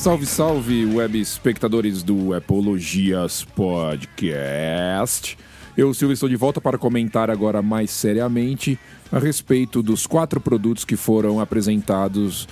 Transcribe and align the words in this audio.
Salve, 0.00 0.24
salve, 0.24 0.86
web 0.86 1.20
espectadores 1.20 2.02
do 2.02 2.32
Apologias 2.32 3.44
Podcast. 3.44 5.36
Eu, 5.76 5.92
Silvio, 5.92 6.14
estou 6.14 6.26
de 6.26 6.36
volta 6.36 6.58
para 6.58 6.78
comentar 6.78 7.28
agora 7.28 7.60
mais 7.60 7.90
seriamente 7.90 8.78
a 9.12 9.18
respeito 9.18 9.82
dos 9.82 10.06
quatro 10.06 10.40
produtos 10.40 10.86
que 10.86 10.96
foram 10.96 11.38
apresentados 11.38 12.48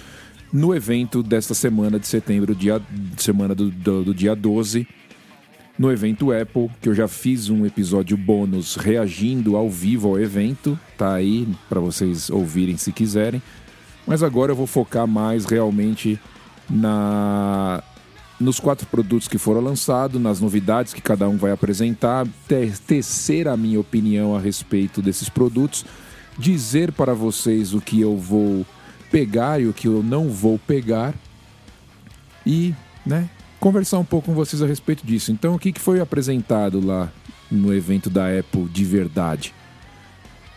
no 0.52 0.74
evento 0.74 1.22
desta 1.22 1.55
semana 1.55 1.98
de 1.98 2.06
setembro, 2.06 2.55
dia, 2.55 2.82
semana 3.16 3.55
do, 3.55 3.70
do, 3.70 4.05
do 4.05 4.14
dia 4.14 4.36
12, 4.36 4.86
no 5.78 5.91
evento 5.91 6.30
Apple, 6.30 6.70
que 6.83 6.88
eu 6.91 6.94
já 6.94 7.08
fiz 7.08 7.48
um 7.48 7.64
episódio 7.64 8.19
bônus 8.19 8.77
reagindo 8.77 9.56
ao 9.56 9.70
vivo 9.70 10.08
ao 10.08 10.20
evento, 10.20 10.78
tá 10.98 11.14
aí 11.14 11.48
para 11.66 11.80
vocês 11.80 12.28
ouvirem 12.28 12.77
se 12.77 12.92
quiserem. 12.92 13.41
Mas 14.06 14.22
agora 14.22 14.52
eu 14.52 14.56
vou 14.56 14.66
focar 14.66 15.06
mais 15.06 15.46
realmente 15.46 16.20
na 16.68 17.82
nos 18.40 18.60
quatro 18.60 18.86
produtos 18.86 19.27
que 19.27 19.36
foram 19.36 19.60
lançados, 19.60 20.20
nas 20.20 20.40
novidades 20.40 20.94
que 20.94 21.02
cada 21.02 21.28
um 21.28 21.36
vai 21.36 21.50
apresentar, 21.50 22.24
tecer 22.86 23.48
a 23.48 23.56
minha 23.56 23.80
opinião 23.80 24.36
a 24.36 24.38
respeito 24.38 25.02
desses 25.02 25.28
produtos, 25.28 25.84
dizer 26.39 26.92
para 26.92 27.14
vocês 27.14 27.74
o 27.74 27.80
que 27.80 28.00
eu 28.00 28.16
vou 28.16 28.64
pegar 29.11 29.61
e 29.61 29.66
o 29.66 29.72
que 29.72 29.89
eu 29.89 30.05
não 30.05 30.28
vou 30.28 30.56
pegar 30.56 31.14
e, 32.46 32.72
né, 33.05 33.28
conversar 33.58 33.98
um 33.98 34.05
pouco 34.05 34.27
com 34.27 34.34
vocês 34.34 34.62
a 34.62 34.66
respeito 34.66 35.05
disso. 35.05 35.33
Então, 35.33 35.55
o 35.55 35.58
que 35.58 35.72
foi 35.78 36.00
apresentado 36.00 36.84
lá 36.84 37.11
no 37.50 37.74
evento 37.74 38.08
da 38.08 38.27
Apple 38.39 38.64
de 38.66 38.84
verdade? 38.84 39.52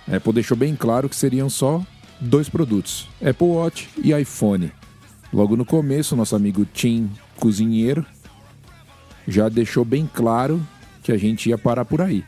A 0.08 0.18
Apple 0.18 0.34
deixou 0.34 0.56
bem 0.56 0.76
claro 0.76 1.10
que 1.10 1.16
seriam 1.16 1.50
só 1.50 1.84
dois 2.20 2.48
produtos: 2.48 3.10
Apple 3.24 3.48
Watch 3.48 3.90
e 4.04 4.14
iPhone. 4.14 4.72
Logo 5.34 5.56
no 5.56 5.64
começo, 5.64 6.16
nosso 6.16 6.36
amigo 6.36 6.66
Tim 6.66 7.10
Cozinheiro 7.38 8.06
já 9.28 9.48
deixou 9.48 9.86
bem 9.86 10.10
claro 10.12 10.62
que 11.02 11.12
a 11.12 11.18
gente 11.18 11.50
ia 11.50 11.58
parar 11.58 11.86
por 11.86 12.02
aí. 12.02 12.24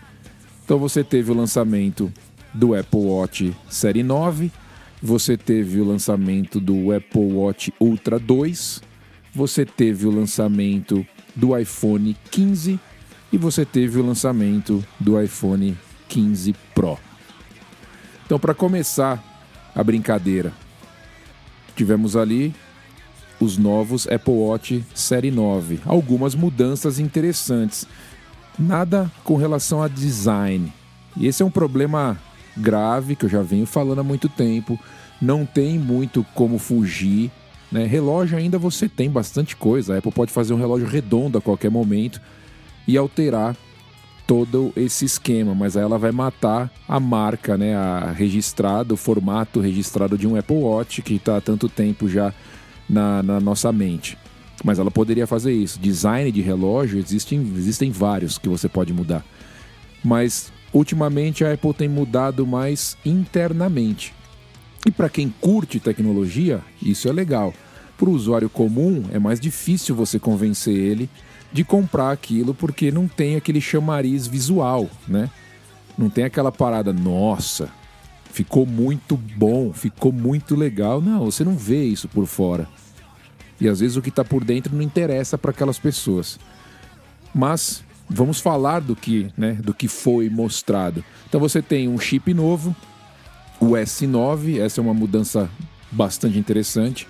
Então 0.63 0.79
você 0.79 1.03
teve 1.03 1.31
o 1.31 1.33
lançamento 1.33 2.11
do 2.53 2.73
Apple 2.73 2.99
Watch 2.99 3.53
Série 3.69 4.03
9, 4.03 4.51
você 5.01 5.35
teve 5.35 5.81
o 5.81 5.85
lançamento 5.85 6.61
do 6.61 6.93
Apple 6.93 7.33
Watch 7.33 7.73
Ultra 7.79 8.17
2, 8.17 8.81
você 9.33 9.65
teve 9.65 10.07
o 10.07 10.11
lançamento 10.11 11.05
do 11.35 11.57
iPhone 11.57 12.15
15 12.31 12.79
e 13.33 13.37
você 13.37 13.65
teve 13.65 13.99
o 13.99 14.05
lançamento 14.05 14.83
do 14.97 15.21
iPhone 15.21 15.77
15 16.07 16.55
Pro. 16.73 16.97
Então, 18.25 18.39
para 18.39 18.53
começar 18.53 19.21
a 19.75 19.83
brincadeira, 19.83 20.53
tivemos 21.75 22.15
ali 22.15 22.53
os 23.39 23.57
novos 23.57 24.07
Apple 24.07 24.33
Watch 24.33 24.83
Série 24.93 25.31
9. 25.31 25.79
Algumas 25.85 26.35
mudanças 26.35 26.99
interessantes. 26.99 27.87
Nada 28.57 29.11
com 29.23 29.35
relação 29.35 29.81
a 29.81 29.87
design. 29.87 30.71
E 31.17 31.27
esse 31.27 31.41
é 31.41 31.45
um 31.45 31.51
problema 31.51 32.17
grave 32.55 33.15
que 33.15 33.25
eu 33.25 33.29
já 33.29 33.41
venho 33.41 33.65
falando 33.65 33.99
há 33.99 34.03
muito 34.03 34.29
tempo. 34.29 34.79
Não 35.21 35.45
tem 35.45 35.77
muito 35.77 36.25
como 36.33 36.57
fugir. 36.57 37.31
Né? 37.71 37.85
Relógio 37.85 38.37
ainda 38.37 38.57
você 38.59 38.87
tem 38.87 39.09
bastante 39.09 39.55
coisa. 39.55 39.95
A 39.95 39.97
Apple 39.97 40.11
pode 40.11 40.31
fazer 40.31 40.53
um 40.53 40.57
relógio 40.57 40.87
redondo 40.87 41.37
a 41.37 41.41
qualquer 41.41 41.71
momento 41.71 42.21
e 42.87 42.97
alterar 42.97 43.55
todo 44.25 44.71
esse 44.75 45.03
esquema, 45.05 45.53
mas 45.53 45.75
aí 45.75 45.83
ela 45.83 45.97
vai 45.97 46.11
matar 46.11 46.71
a 46.87 46.99
marca, 46.99 47.57
né, 47.57 47.75
a 47.75 48.11
registrada, 48.11 48.93
o 48.93 48.97
formato 48.97 49.59
registrado 49.59 50.17
de 50.17 50.25
um 50.25 50.37
Apple 50.37 50.55
Watch 50.55 51.01
que 51.01 51.15
está 51.15 51.37
há 51.37 51.41
tanto 51.41 51.67
tempo 51.67 52.07
já 52.07 52.33
na, 52.93 53.23
na, 53.23 53.39
nossa 53.39 53.71
mente. 53.71 54.17
Mas 54.63 54.79
ela 54.79 54.91
poderia 54.91 55.27
fazer 55.27 55.51
isso. 55.51 55.79
Design 55.79 56.31
de 56.31 56.41
relógio 56.41 56.99
existem, 56.99 57.39
existem 57.57 57.91
vários 57.91 58.37
que 58.37 58.47
você 58.47 58.69
pode 58.69 58.93
mudar. 58.93 59.25
Mas 60.03 60.51
ultimamente 60.71 61.43
a 61.43 61.53
Apple 61.53 61.73
tem 61.73 61.89
mudado 61.89 62.45
mais 62.47 62.95
internamente. 63.05 64.13
E 64.85 64.91
para 64.91 65.09
quem 65.09 65.33
curte 65.41 65.79
tecnologia, 65.79 66.61
isso 66.81 67.07
é 67.07 67.11
legal. 67.11 67.53
Para 67.97 68.09
o 68.09 68.13
usuário 68.13 68.49
comum, 68.49 69.05
é 69.11 69.19
mais 69.19 69.39
difícil 69.39 69.95
você 69.95 70.19
convencer 70.19 70.75
ele 70.75 71.09
de 71.51 71.63
comprar 71.63 72.11
aquilo 72.11 72.53
porque 72.53 72.91
não 72.91 73.07
tem 73.07 73.35
aquele 73.35 73.61
chamariz 73.61 74.27
visual, 74.27 74.89
né? 75.07 75.29
Não 75.97 76.09
tem 76.09 76.23
aquela 76.23 76.51
parada, 76.51 76.91
nossa, 76.91 77.69
ficou 78.31 78.65
muito 78.65 79.15
bom, 79.15 79.71
ficou 79.71 80.11
muito 80.11 80.55
legal. 80.55 80.99
Não, 80.99 81.25
você 81.25 81.43
não 81.43 81.55
vê 81.55 81.83
isso 81.83 82.07
por 82.07 82.25
fora. 82.25 82.67
E 83.59 83.67
às 83.67 83.79
vezes 83.79 83.97
o 83.97 84.01
que 84.01 84.09
está 84.09 84.23
por 84.23 84.43
dentro 84.43 84.75
não 84.75 84.81
interessa 84.81 85.37
para 85.37 85.51
aquelas 85.51 85.79
pessoas. 85.79 86.39
Mas 87.33 87.83
vamos 88.09 88.39
falar 88.39 88.79
do 88.79 88.95
que, 88.95 89.31
né, 89.37 89.53
do 89.53 89.73
que 89.73 89.87
foi 89.87 90.29
mostrado. 90.29 91.03
Então 91.27 91.39
você 91.39 91.61
tem 91.61 91.87
um 91.87 91.99
chip 91.99 92.33
novo, 92.33 92.75
o 93.59 93.71
S9, 93.71 94.59
essa 94.59 94.81
é 94.81 94.83
uma 94.83 94.93
mudança 94.93 95.49
bastante 95.91 96.37
interessante, 96.37 97.07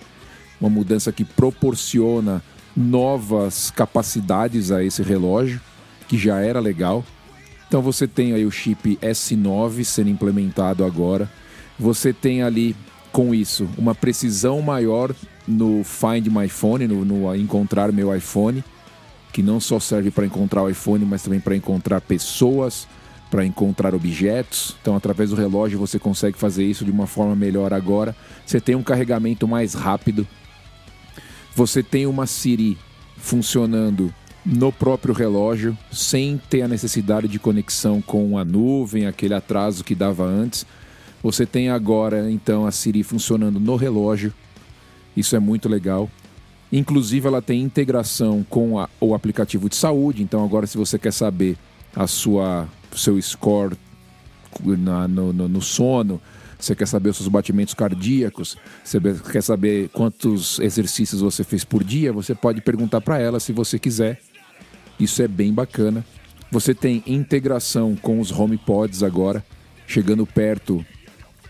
uma 0.59 0.69
mudança 0.69 1.11
que 1.11 1.25
proporciona 1.25 2.41
novas 2.75 3.71
capacidades 3.71 4.71
a 4.71 4.83
esse 4.83 5.01
relógio, 5.01 5.59
que 6.07 6.17
já 6.17 6.39
era 6.39 6.59
legal. 6.59 7.03
Então 7.67 7.81
você 7.81 8.07
tem 8.07 8.33
aí 8.33 8.45
o 8.45 8.51
chip 8.51 8.97
S9 9.01 9.83
sendo 9.83 10.09
implementado 10.09 10.85
agora. 10.85 11.29
Você 11.79 12.13
tem 12.13 12.43
ali 12.43 12.75
com 13.11 13.33
isso 13.33 13.67
uma 13.77 13.95
precisão 13.95 14.61
maior 14.61 15.13
no 15.47 15.83
Find 15.83 16.27
My 16.27 16.47
Phone, 16.47 16.87
no, 16.87 17.03
no 17.03 17.35
encontrar 17.35 17.91
meu 17.91 18.15
iPhone, 18.15 18.63
que 19.31 19.41
não 19.41 19.59
só 19.59 19.79
serve 19.79 20.11
para 20.11 20.25
encontrar 20.25 20.63
o 20.63 20.69
iPhone, 20.69 21.05
mas 21.05 21.23
também 21.23 21.39
para 21.39 21.55
encontrar 21.55 22.01
pessoas, 22.01 22.87
para 23.31 23.45
encontrar 23.45 23.95
objetos. 23.95 24.75
Então, 24.81 24.95
através 24.95 25.31
do 25.31 25.35
relógio 25.35 25.79
você 25.79 25.97
consegue 25.97 26.37
fazer 26.37 26.63
isso 26.63 26.85
de 26.85 26.91
uma 26.91 27.07
forma 27.07 27.35
melhor 27.35 27.73
agora. 27.73 28.15
Você 28.45 28.61
tem 28.61 28.75
um 28.75 28.83
carregamento 28.83 29.47
mais 29.47 29.73
rápido 29.73 30.27
você 31.55 31.83
tem 31.83 32.07
uma 32.07 32.25
Siri 32.25 32.77
funcionando 33.15 34.13
no 34.43 34.71
próprio 34.71 35.13
relógio, 35.13 35.77
sem 35.91 36.41
ter 36.49 36.63
a 36.63 36.67
necessidade 36.67 37.27
de 37.27 37.39
conexão 37.39 38.01
com 38.01 38.37
a 38.37 38.43
nuvem, 38.43 39.05
aquele 39.05 39.35
atraso 39.35 39.83
que 39.83 39.93
dava 39.93 40.25
antes. 40.25 40.65
Você 41.21 41.45
tem 41.45 41.69
agora, 41.69 42.29
então, 42.29 42.65
a 42.65 42.71
Siri 42.71 43.03
funcionando 43.03 43.59
no 43.59 43.75
relógio. 43.75 44.33
Isso 45.15 45.35
é 45.35 45.39
muito 45.39 45.69
legal. 45.69 46.09
Inclusive, 46.71 47.27
ela 47.27 47.41
tem 47.41 47.61
integração 47.61 48.45
com 48.49 48.79
a, 48.79 48.89
o 48.99 49.13
aplicativo 49.13 49.69
de 49.69 49.75
saúde. 49.75 50.23
Então, 50.23 50.43
agora, 50.43 50.65
se 50.65 50.77
você 50.77 50.97
quer 50.97 51.13
saber 51.13 51.57
a 51.95 52.07
sua 52.07 52.67
seu 52.95 53.19
score 53.21 53.75
na, 54.63 55.07
no, 55.07 55.33
no, 55.33 55.47
no 55.47 55.61
sono, 55.61 56.21
você 56.59 56.75
quer 56.75 56.87
saber 56.87 57.09
os 57.09 57.17
seus 57.17 57.27
batimentos 57.27 57.73
cardíacos, 57.73 58.57
você 58.83 58.99
quer 59.31 59.43
saber 59.43 59.89
quantos 59.89 60.59
exercícios 60.59 61.21
você 61.21 61.43
fez 61.43 61.63
por 61.63 61.83
dia, 61.83 62.13
você 62.13 62.33
pode 62.33 62.61
perguntar 62.61 63.01
para 63.01 63.19
ela 63.19 63.39
se 63.39 63.51
você 63.51 63.77
quiser. 63.77 64.21
Isso 64.99 65.21
é 65.21 65.27
bem 65.27 65.53
bacana. 65.53 66.05
Você 66.51 66.73
tem 66.73 67.03
integração 67.05 67.95
com 67.95 68.19
os 68.19 68.31
HomePods 68.31 69.03
agora, 69.03 69.43
chegando 69.87 70.25
perto 70.25 70.85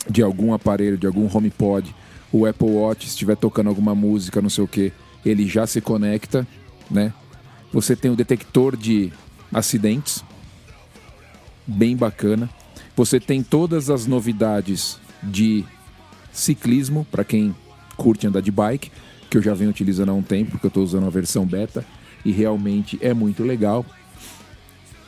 de 0.10 0.22
algum 0.22 0.54
aparelho, 0.54 0.98
de 0.98 1.06
algum 1.06 1.30
HomePod, 1.32 1.94
o 2.34 2.48
Apple 2.48 2.68
Watch 2.68 3.06
estiver 3.08 3.38
tocando 3.38 3.70
alguma 3.70 3.94
música, 3.94 4.42
não 4.42 4.50
sei 4.50 4.64
o 4.64 4.68
que, 4.68 4.92
ele 5.24 5.48
já 5.48 5.68
se 5.68 5.80
conecta, 5.80 6.46
né? 6.90 7.14
Você 7.72 7.96
tem 7.96 8.10
o 8.10 8.16
detector 8.16 8.76
de 8.76 9.14
acidentes, 9.54 10.24
bem 11.66 11.96
bacana. 11.96 12.50
Você 12.96 13.20
tem 13.20 13.44
todas 13.44 13.90
as 13.90 14.08
novidades 14.08 15.00
de 15.22 15.64
ciclismo, 16.32 17.06
para 17.10 17.24
quem 17.24 17.56
curte 17.96 18.28
andar 18.28 18.42
de 18.42 18.52
bike, 18.52 18.92
que 19.30 19.38
eu 19.38 19.42
já 19.42 19.54
venho 19.54 19.70
utilizando 19.70 20.10
há 20.10 20.14
um 20.14 20.24
tempo, 20.24 20.52
porque 20.52 20.66
eu 20.66 20.70
estou 20.70 20.84
usando 20.84 21.06
a 21.06 21.12
versão 21.12 21.46
beta 21.46 21.86
e 22.26 22.32
realmente 22.32 22.98
é 23.02 23.14
muito 23.14 23.44
legal. 23.44 23.86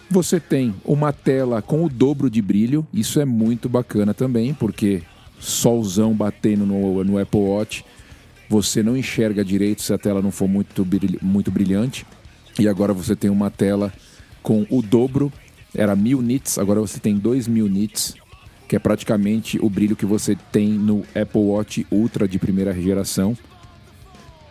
Você 0.10 0.40
tem 0.40 0.76
uma 0.86 1.12
tela 1.12 1.62
com 1.62 1.84
o 1.84 1.90
dobro 1.90 2.30
de 2.30 2.42
brilho, 2.42 2.86
isso 2.94 3.20
é 3.20 3.26
muito 3.26 3.68
bacana 3.68 4.14
também, 4.14 4.54
porque 4.54 5.02
solzão 5.40 6.14
batendo 6.14 6.66
no, 6.66 7.04
no 7.04 7.18
Apple 7.18 7.40
Watch, 7.40 7.86
você 8.50 8.84
não 8.84 8.96
enxerga 8.96 9.44
direito 9.44 9.82
se 9.82 9.94
a 9.94 9.98
tela 9.98 10.22
não 10.22 10.32
for 10.32 10.48
muito, 10.48 10.88
muito 11.22 11.52
brilhante. 11.52 12.06
E 12.60 12.68
agora 12.68 12.94
você 12.94 13.16
tem 13.16 13.30
uma 13.30 13.50
tela 13.50 13.92
com 14.42 14.66
o 14.70 14.82
dobro, 14.82 15.32
era 15.76 15.96
mil 15.96 16.22
nits, 16.22 16.58
agora 16.58 16.80
você 16.80 17.00
tem 17.00 17.18
dois 17.18 17.48
mil 17.48 17.68
nits 17.68 18.16
que 18.68 18.76
é 18.76 18.80
praticamente 18.80 19.60
o 19.62 19.70
brilho 19.70 19.96
que 19.96 20.06
você 20.06 20.36
tem 20.52 20.70
no 20.70 21.04
Apple 21.16 21.42
Watch 21.42 21.86
Ultra 21.92 22.28
de 22.28 22.40
primeira 22.40 22.74
geração. 22.74 23.38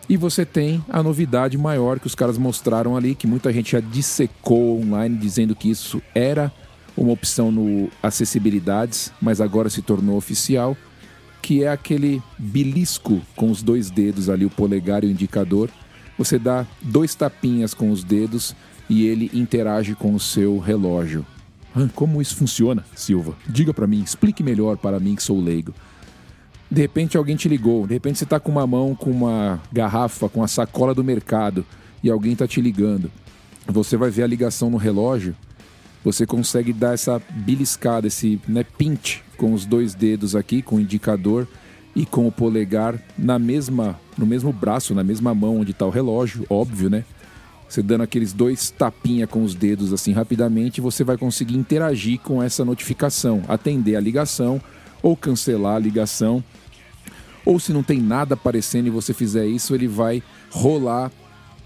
E 0.07 0.15
você 0.15 0.45
tem 0.45 0.83
a 0.87 1.01
novidade 1.01 1.57
maior 1.57 1.99
que 1.99 2.07
os 2.07 2.15
caras 2.15 2.37
mostraram 2.37 2.95
ali, 2.95 3.15
que 3.15 3.25
muita 3.25 3.51
gente 3.51 3.71
já 3.71 3.79
dissecou 3.79 4.79
online 4.79 5.17
dizendo 5.17 5.55
que 5.55 5.69
isso 5.69 6.01
era 6.13 6.51
uma 6.97 7.11
opção 7.11 7.51
no 7.51 7.89
acessibilidades, 8.01 9.11
mas 9.21 9.41
agora 9.41 9.69
se 9.69 9.81
tornou 9.81 10.17
oficial, 10.17 10.77
que 11.41 11.63
é 11.63 11.69
aquele 11.69 12.21
belisco 12.37 13.21
com 13.35 13.51
os 13.51 13.61
dois 13.61 13.89
dedos 13.89 14.29
ali, 14.29 14.45
o 14.45 14.49
polegar 14.49 15.03
e 15.03 15.07
o 15.07 15.11
indicador, 15.11 15.69
você 16.17 16.39
dá 16.39 16.65
dois 16.81 17.13
tapinhas 17.13 17.73
com 17.73 17.91
os 17.91 18.03
dedos 18.03 18.55
e 18.89 19.05
ele 19.05 19.29
interage 19.33 19.95
com 19.95 20.13
o 20.13 20.19
seu 20.19 20.59
relógio. 20.59 21.25
Como 21.93 22.21
isso 22.21 22.35
funciona, 22.35 22.85
Silva? 22.95 23.35
Diga 23.47 23.73
para 23.73 23.85
mim, 23.85 24.01
explique 24.01 24.41
melhor 24.41 24.77
para 24.77 24.99
mim 24.99 25.15
que 25.15 25.23
sou 25.23 25.41
leigo. 25.41 25.73
De 26.71 26.81
repente 26.81 27.17
alguém 27.17 27.35
te 27.35 27.49
ligou, 27.49 27.85
de 27.85 27.93
repente 27.93 28.17
você 28.17 28.23
está 28.23 28.39
com 28.39 28.51
uma 28.51 28.65
mão 28.65 28.95
com 28.95 29.11
uma 29.11 29.61
garrafa, 29.71 30.29
com 30.29 30.41
a 30.41 30.47
sacola 30.47 30.95
do 30.95 31.03
mercado 31.03 31.65
e 32.01 32.09
alguém 32.09 32.33
está 32.33 32.47
te 32.47 32.61
ligando. 32.61 33.11
Você 33.67 33.97
vai 33.97 34.09
ver 34.09 34.23
a 34.23 34.27
ligação 34.27 34.69
no 34.69 34.77
relógio, 34.77 35.35
você 36.05 36.23
consegue 36.23 36.71
dar 36.71 36.93
essa 36.93 37.19
beliscada, 37.31 38.05
esse 38.05 38.39
né, 38.47 38.63
pinch 38.63 39.23
com 39.37 39.53
os 39.53 39.65
dois 39.65 39.95
dedos 39.95 40.35
aqui, 40.35 40.61
com 40.61 40.75
o 40.75 40.79
indicador 40.79 41.47
e 41.95 42.05
com 42.05 42.27
o 42.27 42.31
polegar 42.31 43.01
na 43.17 43.39
mesma, 43.39 43.99
no 44.15 44.25
mesmo 44.25 44.53
braço, 44.53 44.93
na 44.93 45.03
mesma 45.03 45.33
mão 45.33 45.59
onde 45.59 45.71
está 45.71 45.83
o 45.83 45.89
relógio, 45.89 46.45
óbvio, 46.47 46.91
né? 46.91 47.03
Você 47.67 47.81
dando 47.81 48.03
aqueles 48.03 48.33
dois 48.33 48.69
tapinha 48.69 49.25
com 49.25 49.43
os 49.43 49.55
dedos 49.55 49.91
assim 49.91 50.11
rapidamente, 50.11 50.79
você 50.79 51.03
vai 51.03 51.17
conseguir 51.17 51.57
interagir 51.57 52.19
com 52.19 52.41
essa 52.41 52.63
notificação, 52.63 53.41
atender 53.47 53.95
a 53.95 53.99
ligação 53.99 54.61
ou 55.01 55.17
cancelar 55.17 55.77
a 55.77 55.79
ligação. 55.79 56.43
Ou 57.43 57.59
se 57.59 57.73
não 57.73 57.81
tem 57.81 57.99
nada 57.99 58.35
aparecendo 58.35 58.85
e 58.85 58.91
você 58.91 59.11
fizer 59.11 59.47
isso, 59.47 59.73
ele 59.73 59.87
vai 59.87 60.21
rolar 60.51 61.11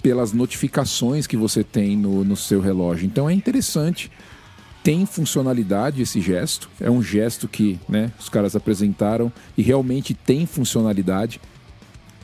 pelas 0.02 0.32
notificações 0.34 1.28
que 1.28 1.38
você 1.38 1.64
tem 1.64 1.98
no, 1.98 2.24
no 2.24 2.36
seu 2.36 2.62
relógio. 2.62 3.06
Então 3.06 3.30
é 3.30 3.34
interessante 3.34 4.12
tem 4.84 5.06
funcionalidade 5.06 6.02
esse 6.02 6.22
gesto. 6.22 6.70
É 6.80 6.90
um 6.90 7.02
gesto 7.04 7.48
que 7.48 7.80
né, 7.88 8.12
os 8.20 8.30
caras 8.30 8.56
apresentaram 8.56 9.32
e 9.58 9.62
realmente 9.62 10.14
tem 10.14 10.46
funcionalidade. 10.46 11.40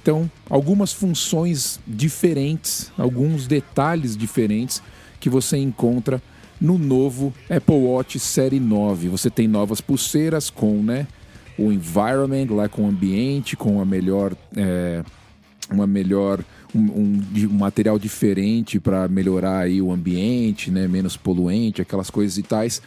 Então, 0.01 0.29
algumas 0.49 0.93
funções 0.93 1.79
diferentes, 1.85 2.91
alguns 2.97 3.47
detalhes 3.47 4.15
diferentes 4.15 4.81
que 5.19 5.29
você 5.29 5.57
encontra 5.57 6.21
no 6.61 6.77
novo 6.77 7.33
Apple 7.49 7.75
Watch 7.75 8.19
Série 8.19 8.59
9. 8.59 9.09
Você 9.09 9.29
tem 9.29 9.47
novas 9.47 9.81
pulseiras 9.81 10.49
com 10.49 10.81
né, 10.81 11.07
o 11.57 11.71
environment, 11.71 12.47
lá 12.51 12.69
com 12.69 12.83
o 12.83 12.87
ambiente, 12.87 13.57
com 13.57 13.81
a 13.81 13.85
melhor, 13.85 14.33
é, 14.55 15.03
uma 15.71 15.87
melhor 15.87 16.43
um, 16.73 16.79
um, 16.79 17.23
um 17.37 17.57
material 17.57 17.97
diferente 17.97 18.79
para 18.79 19.07
melhorar 19.07 19.59
aí 19.59 19.81
o 19.81 19.91
ambiente, 19.91 20.69
né, 20.69 20.87
menos 20.87 21.17
poluente, 21.17 21.81
aquelas 21.81 22.09
coisas 22.09 22.37
e 22.37 22.43
tais. 22.43 22.81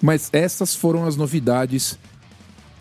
Mas 0.00 0.28
essas 0.32 0.74
foram 0.74 1.04
as 1.06 1.16
novidades 1.16 1.98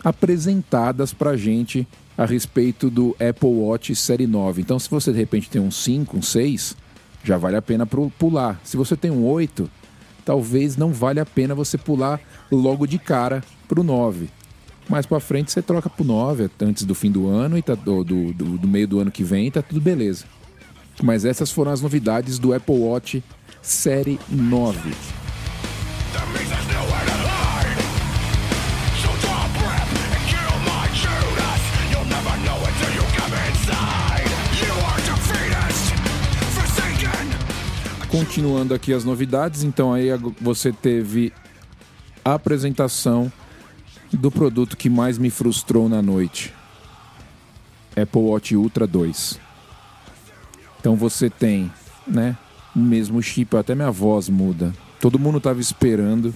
apresentadas 0.04 1.14
para 1.14 1.38
gente 1.38 1.88
a 2.18 2.26
respeito 2.26 2.90
do 2.90 3.16
Apple 3.20 3.50
Watch 3.50 3.96
Série 3.96 4.28
9. 4.28 4.62
Então, 4.62 4.80
se 4.80 4.90
você 4.90 5.12
de 5.12 5.18
repente 5.18 5.50
tem 5.50 5.62
um 5.62 5.72
5, 5.72 6.18
um 6.18 6.22
6, 6.22 6.76
já 7.24 7.38
vale 7.38 7.56
a 7.56 7.62
pena 7.62 7.86
pular. 7.86 8.60
Se 8.64 8.76
você 8.76 8.96
tem 8.96 9.12
um 9.12 9.24
8, 9.26 9.70
talvez 10.26 10.76
não 10.76 10.92
vale 10.92 11.20
a 11.20 11.26
pena 11.26 11.54
você 11.54 11.78
pular 11.78 12.20
logo 12.52 12.88
de 12.88 12.98
cara 12.98 13.44
para 13.68 13.80
o 13.80 13.84
9 13.84 14.41
mais 14.90 15.06
para 15.06 15.20
frente 15.20 15.52
você 15.52 15.62
troca 15.62 15.90
pro 15.90 16.04
9 16.04 16.50
antes 16.62 16.84
do 16.84 16.94
fim 16.94 17.12
do 17.12 17.28
ano 17.28 17.58
e 17.58 17.62
tá, 17.62 17.76
do, 17.76 18.04
do, 18.04 18.34
do 18.34 18.68
meio 18.68 18.88
do 18.88 19.00
ano 19.00 19.12
que 19.12 19.24
vem, 19.24 19.50
tá 19.50 19.62
tudo 19.62 19.80
beleza. 19.80 20.26
Mas 21.02 21.26
essas 21.26 21.52
foram 21.52 21.72
as 21.72 21.82
novidades 21.82 22.38
do 22.38 22.54
Apple 22.54 22.76
Watch 22.76 23.24
Série 23.62 24.20
9. 24.30 24.92
Continuando 38.10 38.74
aqui 38.74 38.94
as 38.94 39.06
novidades, 39.06 39.64
então 39.64 39.94
aí 39.94 40.10
você 40.42 40.72
teve 40.72 41.32
a 42.26 42.34
apresentação 42.34 43.32
do 44.12 44.32
produto 44.32 44.78
que 44.78 44.90
mais 44.90 45.18
me 45.18 45.30
frustrou 45.30 45.88
na 45.88 46.02
noite. 46.02 46.54
Apple 47.96 48.22
Watch 48.22 48.56
Ultra 48.56 48.88
2. 48.88 49.40
Então 50.80 50.96
você 50.96 51.30
tem, 51.30 51.72
né, 52.08 52.38
o 52.76 52.80
mesmo 52.80 53.22
chip, 53.22 53.56
até 53.56 53.76
minha 53.76 53.92
voz 53.92 54.30
muda. 54.30 54.74
Todo 55.00 55.20
mundo 55.20 55.38
estava 55.38 55.60
esperando 55.60 56.36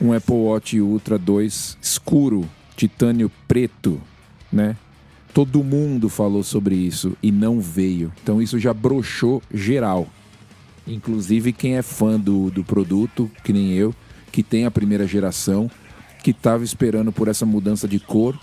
um 0.00 0.12
Apple 0.12 0.34
Watch 0.34 0.80
Ultra 0.80 1.18
2 1.18 1.78
escuro, 1.80 2.48
titânio 2.76 3.30
preto, 3.46 4.00
né? 4.52 4.76
Todo 5.32 5.62
mundo 5.62 6.08
falou 6.08 6.42
sobre 6.42 6.74
isso 6.74 7.16
e 7.22 7.30
não 7.30 7.60
veio. 7.60 8.12
Então 8.22 8.40
isso 8.40 8.58
já 8.58 8.72
broxou 8.72 9.42
geral. 9.52 10.08
Inclusive 10.86 11.52
quem 11.52 11.76
é 11.76 11.82
fã 11.82 12.18
do, 12.18 12.50
do 12.50 12.64
produto, 12.64 13.30
que 13.44 13.52
nem 13.52 13.72
eu, 13.72 13.94
que 14.32 14.42
tem 14.42 14.64
a 14.64 14.70
primeira 14.70 15.06
geração, 15.06 15.70
que 16.26 16.32
estava 16.32 16.64
esperando 16.64 17.12
por 17.12 17.28
essa 17.28 17.46
mudança 17.46 17.86
de 17.86 18.00
cor 18.00 18.36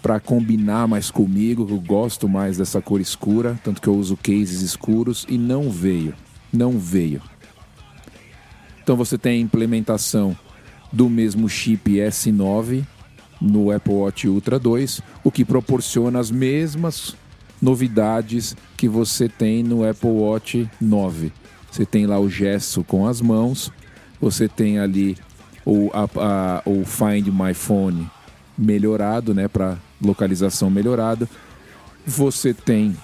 para 0.00 0.18
combinar 0.18 0.88
mais 0.88 1.10
comigo, 1.10 1.66
eu 1.68 1.78
gosto 1.78 2.26
mais 2.26 2.56
dessa 2.56 2.80
cor 2.80 2.98
escura, 2.98 3.60
tanto 3.62 3.82
que 3.82 3.88
eu 3.88 3.94
uso 3.94 4.16
cases 4.16 4.62
escuros 4.62 5.26
e 5.28 5.36
não 5.36 5.68
veio, 5.68 6.14
não 6.50 6.78
veio. 6.78 7.20
Então 8.82 8.96
você 8.96 9.18
tem 9.18 9.32
a 9.36 9.42
implementação 9.42 10.34
do 10.90 11.10
mesmo 11.10 11.46
chip 11.46 11.92
S9 11.92 12.86
no 13.38 13.70
Apple 13.70 13.92
Watch 13.92 14.26
Ultra 14.26 14.58
2, 14.58 15.02
o 15.22 15.30
que 15.30 15.44
proporciona 15.44 16.18
as 16.18 16.30
mesmas 16.30 17.14
novidades 17.60 18.56
que 18.78 18.88
você 18.88 19.28
tem 19.28 19.62
no 19.62 19.86
Apple 19.86 20.08
Watch 20.08 20.66
9. 20.80 21.30
Você 21.70 21.84
tem 21.84 22.06
lá 22.06 22.18
o 22.18 22.30
gesto 22.30 22.82
com 22.82 23.06
as 23.06 23.20
mãos, 23.20 23.70
você 24.18 24.48
tem 24.48 24.78
ali 24.78 25.18
o, 25.64 25.90
a, 25.92 26.08
a, 26.16 26.62
o 26.64 26.84
Find 26.84 27.28
My 27.28 27.54
Phone 27.54 28.10
melhorado, 28.56 29.34
né, 29.34 29.48
para 29.48 29.78
localização 30.00 30.70
melhorada. 30.70 31.28
Você 32.06 32.52
tem 32.52 32.96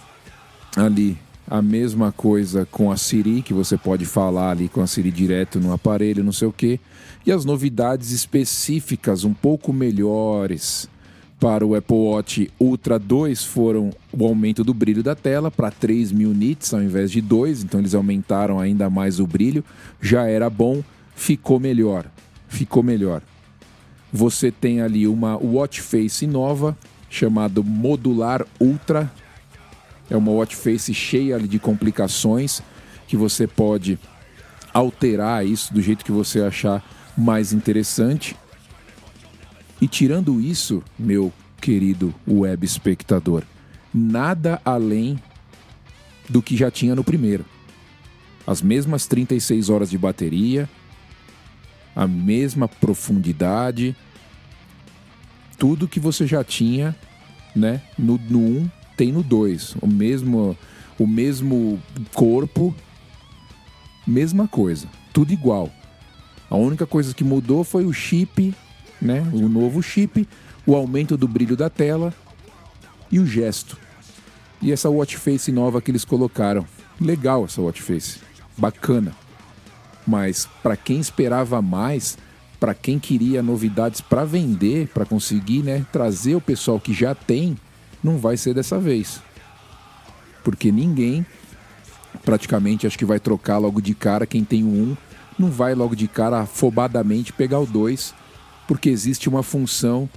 ali 0.76 1.18
a 1.48 1.62
mesma 1.62 2.10
coisa 2.12 2.66
com 2.70 2.90
a 2.90 2.96
Siri, 2.96 3.40
que 3.40 3.54
você 3.54 3.76
pode 3.76 4.04
falar 4.04 4.50
ali 4.50 4.68
com 4.68 4.80
a 4.80 4.86
Siri 4.86 5.10
direto 5.10 5.60
no 5.60 5.72
aparelho, 5.72 6.24
não 6.24 6.32
sei 6.32 6.48
o 6.48 6.52
que. 6.52 6.80
E 7.24 7.32
as 7.32 7.44
novidades 7.44 8.10
específicas 8.10 9.24
um 9.24 9.32
pouco 9.32 9.72
melhores 9.72 10.88
para 11.38 11.66
o 11.66 11.74
Apple 11.74 11.96
Watch 11.96 12.50
Ultra 12.58 12.98
2 12.98 13.44
foram 13.44 13.90
o 14.12 14.26
aumento 14.26 14.64
do 14.64 14.72
brilho 14.72 15.02
da 15.02 15.14
tela 15.14 15.50
para 15.50 15.70
3 15.70 16.10
mil 16.10 16.32
nits 16.32 16.72
ao 16.72 16.82
invés 16.82 17.10
de 17.10 17.20
2, 17.20 17.62
então 17.62 17.78
eles 17.78 17.94
aumentaram 17.94 18.58
ainda 18.58 18.88
mais 18.88 19.20
o 19.20 19.26
brilho. 19.26 19.62
Já 20.00 20.26
era 20.26 20.48
bom, 20.48 20.82
ficou 21.14 21.60
melhor 21.60 22.06
ficou 22.56 22.82
melhor. 22.82 23.22
Você 24.12 24.50
tem 24.50 24.80
ali 24.80 25.06
uma 25.06 25.36
watch 25.36 25.82
face 25.82 26.26
nova, 26.26 26.76
chamada 27.10 27.62
Modular 27.62 28.46
Ultra. 28.58 29.12
É 30.08 30.16
uma 30.16 30.32
watch 30.32 30.56
face 30.56 30.94
cheia 30.94 31.38
de 31.38 31.58
complicações 31.58 32.62
que 33.06 33.16
você 33.16 33.46
pode 33.46 33.98
alterar 34.72 35.46
isso 35.46 35.72
do 35.72 35.82
jeito 35.82 36.04
que 36.04 36.12
você 36.12 36.40
achar 36.40 36.82
mais 37.16 37.52
interessante. 37.52 38.36
E 39.80 39.86
tirando 39.86 40.40
isso, 40.40 40.82
meu 40.98 41.32
querido 41.60 42.14
web 42.26 42.64
espectador, 42.64 43.42
nada 43.92 44.60
além 44.64 45.20
do 46.28 46.40
que 46.40 46.56
já 46.56 46.70
tinha 46.70 46.94
no 46.94 47.04
primeiro. 47.04 47.44
As 48.46 48.62
mesmas 48.62 49.06
36 49.06 49.68
horas 49.68 49.90
de 49.90 49.98
bateria, 49.98 50.68
a 51.96 52.06
mesma 52.06 52.68
profundidade, 52.68 53.96
tudo 55.58 55.88
que 55.88 55.98
você 55.98 56.26
já 56.26 56.44
tinha, 56.44 56.94
né? 57.54 57.80
No, 57.98 58.20
no 58.28 58.38
1 58.38 58.70
tem 58.96 59.10
no 59.10 59.22
2, 59.22 59.76
o 59.80 59.86
mesmo 59.86 60.56
o 60.98 61.06
mesmo 61.06 61.80
corpo, 62.14 62.74
mesma 64.06 64.46
coisa, 64.46 64.86
tudo 65.12 65.32
igual. 65.32 65.70
A 66.48 66.56
única 66.56 66.86
coisa 66.86 67.14
que 67.14 67.24
mudou 67.24 67.64
foi 67.64 67.84
o 67.84 67.92
chip, 67.92 68.54
né? 69.00 69.20
O 69.32 69.48
novo 69.48 69.82
chip, 69.82 70.28
o 70.66 70.74
aumento 70.74 71.16
do 71.16 71.26
brilho 71.26 71.56
da 71.56 71.68
tela 71.68 72.14
e 73.10 73.18
o 73.18 73.26
gesto. 73.26 73.76
E 74.62 74.72
essa 74.72 74.88
watch 74.88 75.16
face 75.16 75.52
nova 75.52 75.82
que 75.82 75.90
eles 75.90 76.04
colocaram. 76.04 76.66
Legal 77.00 77.44
essa 77.44 77.60
watch 77.60 77.82
face. 77.82 78.20
Bacana. 78.56 79.14
Mas 80.06 80.48
para 80.62 80.76
quem 80.76 81.00
esperava 81.00 81.60
mais, 81.60 82.16
para 82.60 82.74
quem 82.74 82.98
queria 82.98 83.42
novidades 83.42 84.00
para 84.00 84.24
vender, 84.24 84.88
para 84.88 85.04
conseguir 85.04 85.62
né, 85.62 85.84
trazer 85.92 86.34
o 86.34 86.40
pessoal 86.40 86.78
que 86.78 86.94
já 86.94 87.14
tem, 87.14 87.56
não 88.02 88.18
vai 88.18 88.36
ser 88.36 88.54
dessa 88.54 88.78
vez. 88.78 89.20
Porque 90.44 90.70
ninguém, 90.70 91.26
praticamente, 92.24 92.86
acho 92.86 92.98
que 92.98 93.04
vai 93.04 93.18
trocar 93.18 93.58
logo 93.58 93.80
de 93.80 93.94
cara. 93.94 94.26
Quem 94.26 94.44
tem 94.44 94.62
o 94.62 94.68
um, 94.68 94.96
não 95.38 95.50
vai 95.50 95.74
logo 95.74 95.96
de 95.96 96.06
cara 96.06 96.40
afobadamente 96.40 97.32
pegar 97.32 97.58
o 97.58 97.66
2, 97.66 98.14
porque 98.66 98.88
existe 98.88 99.28
uma 99.28 99.42
função 99.42 100.08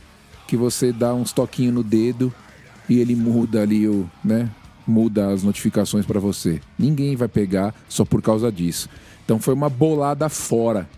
que 0.48 0.55
você 0.55 0.91
dá 0.91 1.13
uns 1.13 1.31
toquinhos 1.31 1.74
no 1.74 1.84
dedo 1.84 2.34
e 2.88 3.00
ele 3.00 3.15
muda 3.15 3.62
ali 3.62 3.88
o, 3.88 4.10
né, 4.24 4.50
muda 4.88 5.31
as 5.31 5.43
notificações 5.43 6.05
para 6.05 6.19
você. 6.19 6.62
Ninguém 6.77 7.15
vai 7.15 7.27
pegar 7.27 7.74
só 7.88 8.03
por 8.03 8.21
causa 8.21 8.51
disso. 8.51 8.89
Então 9.24 9.39
foi 9.39 9.53
uma 9.53 9.69
bolada 9.69 10.27
fora. 10.29 10.89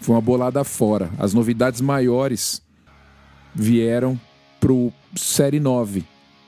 Foi 0.00 0.14
uma 0.14 0.20
bolada 0.20 0.64
fora. 0.64 1.10
As 1.18 1.34
novidades 1.34 1.80
maiores 1.80 2.62
vieram 3.54 4.18
pro 4.60 4.92
Série 5.14 5.60
9. 5.60 6.04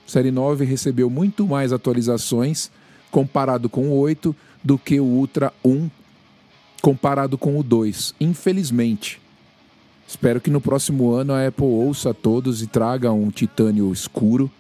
Série 0.06 0.30
9 0.30 0.64
recebeu 0.64 1.08
muito 1.08 1.46
mais 1.46 1.72
atualizações 1.72 2.70
comparado 3.10 3.68
com 3.68 3.88
o 3.88 3.98
8 3.98 4.34
do 4.62 4.78
que 4.78 4.98
o 5.00 5.04
Ultra 5.04 5.52
1 5.64 5.88
comparado 6.82 7.36
com 7.38 7.58
o 7.58 7.62
2. 7.62 8.14
Infelizmente. 8.20 9.20
Espero 10.06 10.40
que 10.40 10.50
no 10.50 10.60
próximo 10.60 11.12
ano 11.12 11.32
a 11.32 11.46
Apple 11.46 11.64
ouça 11.64 12.10
a 12.10 12.14
todos 12.14 12.62
e 12.62 12.66
traga 12.66 13.12
um 13.12 13.30
titânio 13.30 13.92
escuro 13.92 14.50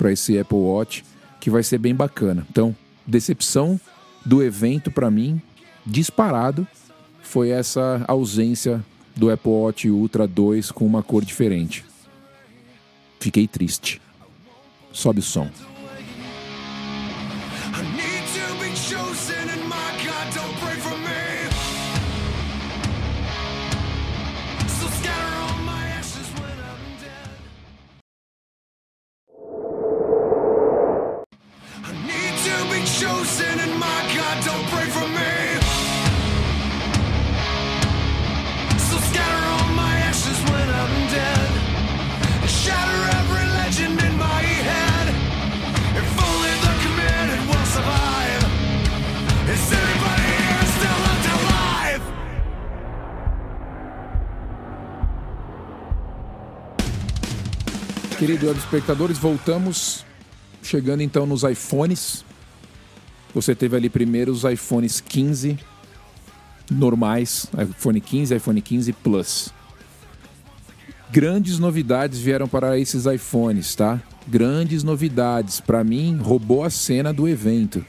para 0.00 0.10
esse 0.10 0.38
Apple 0.38 0.56
Watch, 0.56 1.04
que 1.38 1.50
vai 1.50 1.62
ser 1.62 1.76
bem 1.76 1.94
bacana. 1.94 2.46
Então, 2.48 2.74
decepção 3.06 3.78
do 4.24 4.42
evento 4.42 4.90
para 4.90 5.10
mim, 5.10 5.42
disparado, 5.84 6.66
foi 7.22 7.50
essa 7.50 8.02
ausência 8.08 8.82
do 9.14 9.30
Apple 9.30 9.50
Watch 9.50 9.90
Ultra 9.90 10.26
2 10.26 10.70
com 10.70 10.86
uma 10.86 11.02
cor 11.02 11.22
diferente. 11.22 11.84
Fiquei 13.18 13.46
triste. 13.46 14.00
Sobe 14.90 15.20
o 15.20 15.22
som. 15.22 15.50
Querido 58.20 58.50
espectadores, 58.50 59.16
voltamos 59.16 60.04
chegando 60.62 61.02
então 61.02 61.24
nos 61.24 61.42
iPhones. 61.42 62.22
Você 63.34 63.54
teve 63.54 63.74
ali 63.74 63.88
primeiro 63.88 64.30
os 64.30 64.44
iPhones 64.44 65.00
15 65.00 65.58
normais, 66.70 67.46
iPhone 67.58 67.98
15, 67.98 68.36
iPhone 68.36 68.60
15 68.60 68.92
Plus. 68.92 69.54
Grandes 71.10 71.58
novidades 71.58 72.18
vieram 72.18 72.46
para 72.46 72.78
esses 72.78 73.06
iPhones, 73.06 73.74
tá? 73.74 73.98
Grandes 74.28 74.82
novidades. 74.82 75.58
Para 75.58 75.82
mim, 75.82 76.18
roubou 76.18 76.62
a 76.62 76.68
cena 76.68 77.14
do 77.14 77.26
evento. 77.26 77.82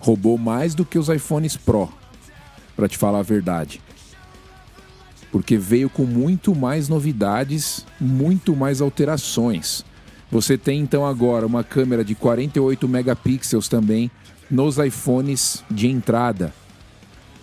Roubou 0.00 0.36
mais 0.36 0.74
do 0.74 0.84
que 0.84 0.98
os 0.98 1.08
iPhones 1.08 1.56
Pro, 1.56 1.88
para 2.74 2.88
te 2.88 2.98
falar 2.98 3.20
a 3.20 3.22
verdade 3.22 3.80
porque 5.36 5.58
veio 5.58 5.90
com 5.90 6.06
muito 6.06 6.54
mais 6.54 6.88
novidades, 6.88 7.84
muito 8.00 8.56
mais 8.56 8.80
alterações. 8.80 9.84
Você 10.30 10.56
tem 10.56 10.80
então 10.80 11.04
agora 11.04 11.46
uma 11.46 11.62
câmera 11.62 12.02
de 12.02 12.14
48 12.14 12.88
megapixels 12.88 13.68
também 13.68 14.10
nos 14.50 14.78
iPhones 14.78 15.62
de 15.70 15.88
entrada. 15.88 16.54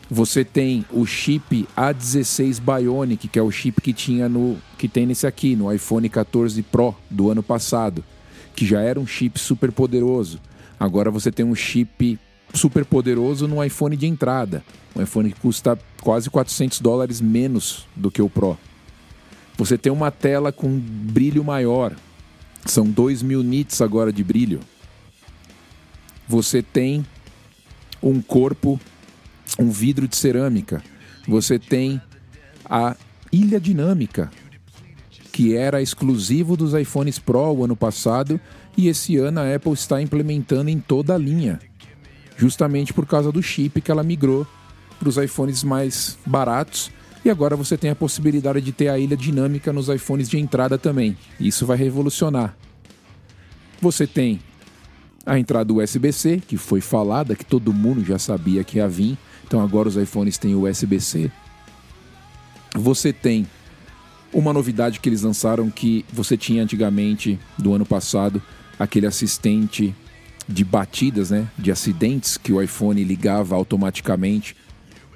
Você 0.10 0.44
tem 0.44 0.84
o 0.90 1.06
chip 1.06 1.68
A16 1.78 2.60
Bionic, 2.60 3.28
que 3.28 3.38
é 3.38 3.44
o 3.44 3.52
chip 3.52 3.80
que 3.80 3.94
tinha 3.94 4.28
no 4.28 4.58
que 4.76 4.88
tem 4.88 5.06
nesse 5.06 5.28
aqui, 5.28 5.56
no 5.56 5.72
iPhone 5.72 6.10
14 6.10 6.64
Pro 6.64 6.96
do 7.12 7.30
ano 7.30 7.44
passado, 7.44 8.04
que 8.56 8.66
já 8.66 8.82
era 8.82 9.00
um 9.00 9.06
chip 9.06 9.40
super 9.40 9.72
poderoso. 9.72 10.40
Agora 10.80 11.12
você 11.12 11.32
tem 11.32 11.46
um 11.46 11.54
chip 11.54 12.18
super 12.54 12.86
poderoso 12.86 13.48
no 13.48 13.64
iPhone 13.64 13.98
de 13.98 14.06
entrada. 14.06 14.64
Um 14.96 15.02
iPhone 15.02 15.32
que 15.32 15.40
custa 15.40 15.78
quase 16.02 16.30
400 16.30 16.80
dólares 16.80 17.20
menos 17.20 17.88
do 17.96 18.12
que 18.12 18.22
o 18.22 18.30
Pro. 18.30 18.58
Você 19.58 19.78
tem 19.78 19.92
uma 19.92 20.12
tela 20.12 20.52
com 20.52 20.80
brilho 20.80 21.44
maior. 21.44 21.96
São 22.66 22.86
2000 22.86 23.44
nits 23.44 23.82
agora 23.82 24.14
de 24.14 24.24
brilho. 24.24 24.62
Você 26.28 26.62
tem 26.62 27.06
um 28.02 28.22
corpo, 28.22 28.80
um 29.60 29.70
vidro 29.70 30.08
de 30.08 30.16
cerâmica. 30.16 30.82
Você 31.28 31.58
tem 31.58 32.02
a 32.66 32.96
ilha 33.32 33.60
dinâmica, 33.60 34.32
que 35.32 35.56
era 35.56 35.82
exclusivo 35.82 36.56
dos 36.56 36.74
iPhones 36.74 37.20
Pro 37.20 37.54
o 37.54 37.64
ano 37.64 37.76
passado 37.76 38.40
e 38.78 38.88
esse 38.88 39.18
ano 39.18 39.40
a 39.40 39.56
Apple 39.56 39.74
está 39.74 40.02
implementando 40.02 40.70
em 40.70 40.80
toda 40.80 41.16
a 41.16 41.18
linha 41.18 41.60
justamente 42.44 42.94
por 42.94 43.06
causa 43.06 43.32
do 43.32 43.42
chip 43.42 43.80
que 43.80 43.90
ela 43.90 44.04
migrou 44.04 44.46
para 45.00 45.08
os 45.08 45.16
iPhones 45.16 45.64
mais 45.64 46.18
baratos. 46.26 46.92
E 47.24 47.30
agora 47.30 47.56
você 47.56 47.78
tem 47.78 47.90
a 47.90 47.96
possibilidade 47.96 48.60
de 48.60 48.74
ter 48.74 48.90
a 48.90 49.00
ilha 49.00 49.16
dinâmica 49.16 49.72
nos 49.72 49.88
iPhones 49.88 50.28
de 50.28 50.38
entrada 50.38 50.78
também. 50.78 51.18
Isso 51.40 51.66
vai 51.66 51.78
revolucionar. 51.78 52.54
Você 53.80 54.06
tem 54.06 54.42
a 55.26 55.40
entrada 55.40 55.72
USB-C, 55.72 56.42
que 56.46 56.58
foi 56.58 56.82
falada, 56.82 57.34
que 57.34 57.46
todo 57.46 57.72
mundo 57.72 58.04
já 58.04 58.20
sabia 58.20 58.62
que 58.62 58.78
ia 58.78 58.90
vir. 58.90 59.18
Então 59.48 59.62
agora 59.62 59.88
os 59.88 59.96
iPhones 59.96 60.38
têm 60.38 60.54
USB-C. 60.54 61.32
Você 62.76 63.14
tem 63.14 63.48
uma 64.34 64.52
novidade 64.52 65.00
que 65.00 65.08
eles 65.08 65.22
lançaram 65.22 65.70
que 65.70 66.04
você 66.12 66.36
tinha 66.36 66.62
antigamente, 66.62 67.40
do 67.58 67.74
ano 67.74 67.86
passado, 67.86 68.42
aquele 68.78 69.08
assistente 69.08 69.96
de 70.54 70.64
batidas, 70.64 71.32
né, 71.32 71.48
de 71.58 71.72
acidentes 71.72 72.38
que 72.38 72.54
o 72.54 72.62
iPhone 72.62 73.04
ligava 73.04 73.56
automaticamente 73.56 74.56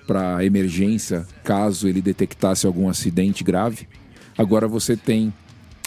para 0.07 0.43
emergência 0.43 1.27
caso 1.43 1.87
ele 1.87 2.01
detectasse 2.01 2.65
algum 2.65 2.89
acidente 2.89 3.43
grave. 3.43 3.87
Agora 4.37 4.67
você 4.67 4.97
tem 4.97 5.31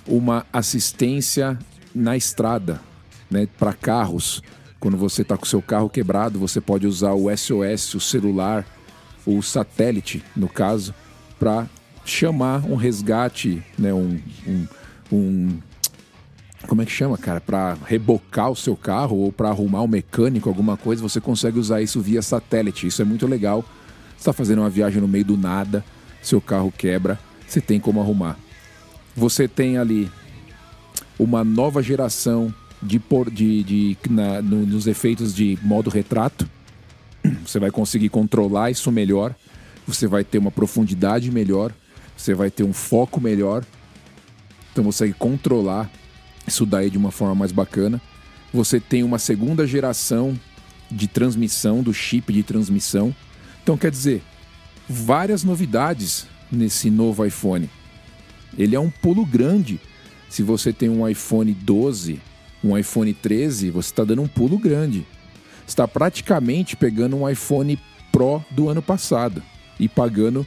uma 0.06 0.46
assistência 0.52 1.58
na 1.94 2.16
estrada, 2.16 2.80
né, 3.30 3.48
para 3.58 3.72
carros. 3.72 4.42
Quando 4.78 4.96
você 4.96 5.22
está 5.22 5.36
com 5.36 5.44
seu 5.44 5.60
carro 5.60 5.90
quebrado, 5.90 6.38
você 6.38 6.60
pode 6.60 6.86
usar 6.86 7.12
o 7.12 7.34
SOS, 7.36 7.94
o 7.94 8.00
celular, 8.00 8.64
o 9.26 9.42
satélite, 9.42 10.22
no 10.36 10.48
caso, 10.48 10.94
para 11.38 11.66
chamar 12.04 12.64
um 12.64 12.76
resgate, 12.76 13.62
né, 13.78 13.92
um, 13.92 14.20
um, 14.46 14.66
um 15.12 15.58
como 16.66 16.82
é 16.82 16.84
que 16.84 16.92
chama, 16.92 17.16
cara? 17.16 17.40
Para 17.40 17.76
rebocar 17.86 18.50
o 18.50 18.56
seu 18.56 18.76
carro 18.76 19.16
ou 19.16 19.32
para 19.32 19.48
arrumar 19.48 19.82
um 19.82 19.88
mecânico, 19.88 20.48
alguma 20.48 20.76
coisa, 20.76 21.02
você 21.02 21.20
consegue 21.20 21.58
usar 21.58 21.80
isso 21.80 22.00
via 22.00 22.22
satélite. 22.22 22.86
Isso 22.86 23.00
é 23.00 23.04
muito 23.04 23.26
legal. 23.26 23.62
Você 24.10 24.18
está 24.18 24.32
fazendo 24.32 24.60
uma 24.60 24.70
viagem 24.70 25.00
no 25.00 25.08
meio 25.08 25.24
do 25.24 25.36
nada, 25.36 25.84
seu 26.22 26.40
carro 26.40 26.72
quebra, 26.76 27.18
você 27.46 27.60
tem 27.60 27.80
como 27.80 28.00
arrumar. 28.00 28.36
Você 29.16 29.48
tem 29.48 29.78
ali 29.78 30.10
uma 31.18 31.42
nova 31.42 31.82
geração 31.82 32.54
de, 32.82 32.98
por, 32.98 33.30
de, 33.30 33.62
de 33.62 33.96
na, 34.08 34.40
no, 34.40 34.66
nos 34.66 34.86
efeitos 34.86 35.34
de 35.34 35.58
modo 35.62 35.90
retrato. 35.90 36.48
Você 37.44 37.58
vai 37.58 37.70
conseguir 37.70 38.08
controlar 38.08 38.70
isso 38.70 38.90
melhor. 38.90 39.34
Você 39.86 40.06
vai 40.06 40.24
ter 40.24 40.38
uma 40.38 40.50
profundidade 40.50 41.30
melhor. 41.30 41.72
Você 42.16 42.32
vai 42.32 42.50
ter 42.50 42.62
um 42.62 42.72
foco 42.72 43.20
melhor. 43.20 43.64
Então 44.72 44.84
você 44.84 45.04
consegue 45.04 45.14
controlar 45.14 45.90
isso 46.46 46.66
daí 46.66 46.90
de 46.90 46.98
uma 46.98 47.10
forma 47.10 47.34
mais 47.34 47.52
bacana. 47.52 48.00
Você 48.52 48.80
tem 48.80 49.02
uma 49.02 49.18
segunda 49.18 49.66
geração 49.66 50.38
de 50.90 51.06
transmissão, 51.06 51.82
do 51.82 51.94
chip 51.94 52.32
de 52.32 52.42
transmissão. 52.42 53.14
Então, 53.62 53.76
quer 53.76 53.90
dizer, 53.90 54.22
várias 54.88 55.44
novidades 55.44 56.26
nesse 56.50 56.90
novo 56.90 57.24
iPhone. 57.24 57.70
Ele 58.58 58.74
é 58.74 58.80
um 58.80 58.90
pulo 58.90 59.24
grande. 59.24 59.80
Se 60.28 60.42
você 60.42 60.72
tem 60.72 60.88
um 60.88 61.08
iPhone 61.08 61.52
12, 61.52 62.20
um 62.62 62.76
iPhone 62.76 63.12
13, 63.14 63.70
você 63.70 63.90
está 63.90 64.04
dando 64.04 64.22
um 64.22 64.28
pulo 64.28 64.58
grande. 64.58 65.06
Está 65.66 65.86
praticamente 65.86 66.76
pegando 66.76 67.16
um 67.16 67.28
iPhone 67.28 67.78
Pro 68.10 68.44
do 68.50 68.68
ano 68.68 68.82
passado 68.82 69.40
e 69.78 69.88
pagando 69.88 70.44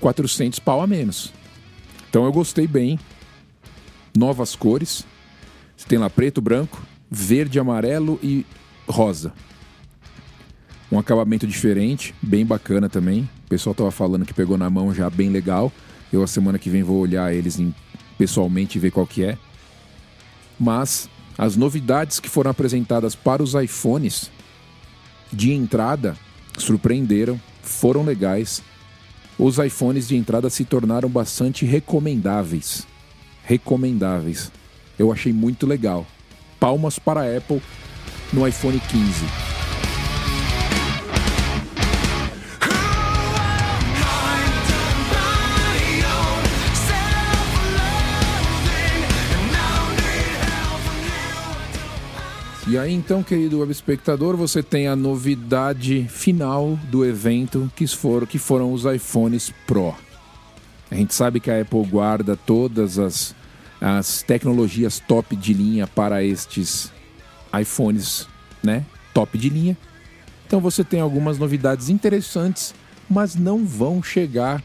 400 0.00 0.58
pau 0.58 0.82
a 0.82 0.86
menos. 0.86 1.32
Então 2.10 2.24
eu 2.24 2.32
gostei 2.32 2.66
bem. 2.66 2.98
Novas 4.16 4.54
cores, 4.54 5.04
você 5.76 5.86
tem 5.88 5.98
lá 5.98 6.08
preto, 6.08 6.40
branco, 6.40 6.82
verde, 7.10 7.58
amarelo 7.58 8.18
e 8.22 8.46
rosa. 8.86 9.32
Um 10.90 10.98
acabamento 10.98 11.46
diferente, 11.46 12.14
bem 12.22 12.44
bacana 12.44 12.88
também. 12.88 13.28
O 13.46 13.48
pessoal 13.48 13.74
tava 13.74 13.90
falando 13.90 14.24
que 14.24 14.34
pegou 14.34 14.56
na 14.56 14.70
mão 14.70 14.94
já 14.94 15.10
bem 15.10 15.28
legal. 15.28 15.72
Eu 16.12 16.22
a 16.22 16.26
semana 16.26 16.58
que 16.58 16.70
vem 16.70 16.82
vou 16.82 16.98
olhar 16.98 17.34
eles 17.34 17.58
em, 17.58 17.74
pessoalmente 18.16 18.78
e 18.78 18.80
ver 18.80 18.90
qual 18.90 19.06
que 19.06 19.24
é. 19.24 19.36
Mas 20.58 21.08
as 21.36 21.56
novidades 21.56 22.20
que 22.20 22.28
foram 22.28 22.50
apresentadas 22.50 23.14
para 23.14 23.42
os 23.42 23.54
iPhones 23.54 24.30
de 25.32 25.52
entrada 25.52 26.16
surpreenderam, 26.56 27.40
foram 27.62 28.04
legais. 28.04 28.62
Os 29.36 29.58
iPhones 29.58 30.06
de 30.06 30.16
entrada 30.16 30.48
se 30.48 30.64
tornaram 30.64 31.08
bastante 31.08 31.64
recomendáveis. 31.64 32.86
Recomendáveis. 33.42 34.52
Eu 34.98 35.12
achei 35.12 35.32
muito 35.32 35.66
legal. 35.66 36.06
Palmas 36.58 36.98
para 36.98 37.22
a 37.22 37.36
Apple 37.36 37.60
no 38.32 38.46
iPhone 38.46 38.78
15. 38.78 39.54
E 52.66 52.78
aí 52.78 52.92
então, 52.92 53.22
querido 53.22 53.60
web 53.60 53.70
espectador, 53.70 54.36
você 54.36 54.62
tem 54.62 54.88
a 54.88 54.96
novidade 54.96 56.08
final 56.08 56.76
do 56.90 57.04
evento, 57.04 57.70
que 57.76 57.86
foram, 57.86 58.26
que 58.26 58.38
foram 58.38 58.72
os 58.72 58.84
iPhones 58.84 59.52
Pro. 59.64 59.94
A 60.90 60.94
gente 60.96 61.14
sabe 61.14 61.38
que 61.40 61.50
a 61.50 61.60
Apple 61.60 61.84
guarda 61.84 62.36
todas 62.36 62.98
as, 62.98 63.32
as 63.86 64.22
tecnologias 64.22 64.98
top 64.98 65.36
de 65.36 65.52
linha 65.52 65.86
para 65.86 66.24
estes 66.24 66.90
iPhones, 67.60 68.26
né? 68.62 68.82
Top 69.12 69.36
de 69.36 69.50
linha. 69.50 69.76
Então 70.46 70.58
você 70.58 70.82
tem 70.82 71.00
algumas 71.00 71.38
novidades 71.38 71.90
interessantes, 71.90 72.74
mas 73.10 73.34
não 73.34 73.62
vão 73.62 74.02
chegar 74.02 74.64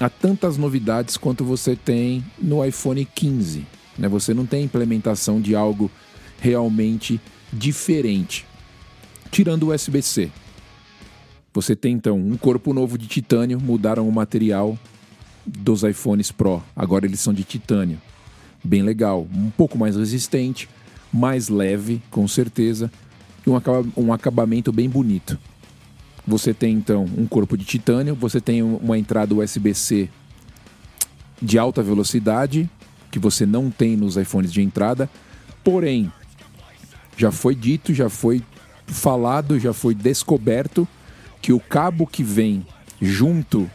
a 0.00 0.08
tantas 0.08 0.56
novidades 0.56 1.18
quanto 1.18 1.44
você 1.44 1.76
tem 1.76 2.24
no 2.38 2.64
iPhone 2.64 3.04
15. 3.04 3.66
Né? 3.98 4.08
Você 4.08 4.32
não 4.32 4.46
tem 4.46 4.64
implementação 4.64 5.42
de 5.42 5.54
algo 5.54 5.90
realmente 6.40 7.20
diferente. 7.52 8.46
Tirando 9.30 9.64
o 9.64 9.74
USB-C. 9.74 10.30
Você 11.52 11.76
tem 11.76 11.92
então 11.92 12.16
um 12.16 12.36
corpo 12.38 12.72
novo 12.72 12.96
de 12.96 13.08
titânio, 13.08 13.60
mudaram 13.60 14.08
o 14.08 14.12
material 14.12 14.78
dos 15.44 15.82
iPhones 15.82 16.32
Pro. 16.32 16.62
Agora 16.74 17.04
eles 17.04 17.20
são 17.20 17.34
de 17.34 17.44
titânio. 17.44 18.00
Bem 18.62 18.82
legal, 18.82 19.26
um 19.34 19.50
pouco 19.50 19.78
mais 19.78 19.96
resistente, 19.96 20.68
mais 21.12 21.48
leve, 21.48 22.02
com 22.10 22.26
certeza, 22.26 22.90
e 23.46 23.50
um 23.96 24.12
acabamento 24.12 24.72
bem 24.72 24.88
bonito. 24.88 25.38
Você 26.26 26.52
tem 26.52 26.74
então 26.74 27.06
um 27.16 27.26
corpo 27.26 27.56
de 27.56 27.64
titânio, 27.64 28.14
você 28.14 28.40
tem 28.40 28.62
uma 28.62 28.98
entrada 28.98 29.34
USB-C 29.34 30.10
de 31.40 31.58
alta 31.58 31.82
velocidade, 31.82 32.68
que 33.10 33.18
você 33.18 33.46
não 33.46 33.70
tem 33.70 33.96
nos 33.96 34.16
iPhones 34.16 34.52
de 34.52 34.60
entrada, 34.60 35.08
porém 35.64 36.12
já 37.16 37.32
foi 37.32 37.54
dito, 37.54 37.94
já 37.94 38.10
foi 38.10 38.42
falado, 38.86 39.58
já 39.58 39.72
foi 39.72 39.94
descoberto 39.94 40.86
que 41.40 41.52
o 41.52 41.60
cabo 41.60 42.06
que 42.06 42.22
vem 42.22 42.66
junto 43.00 43.70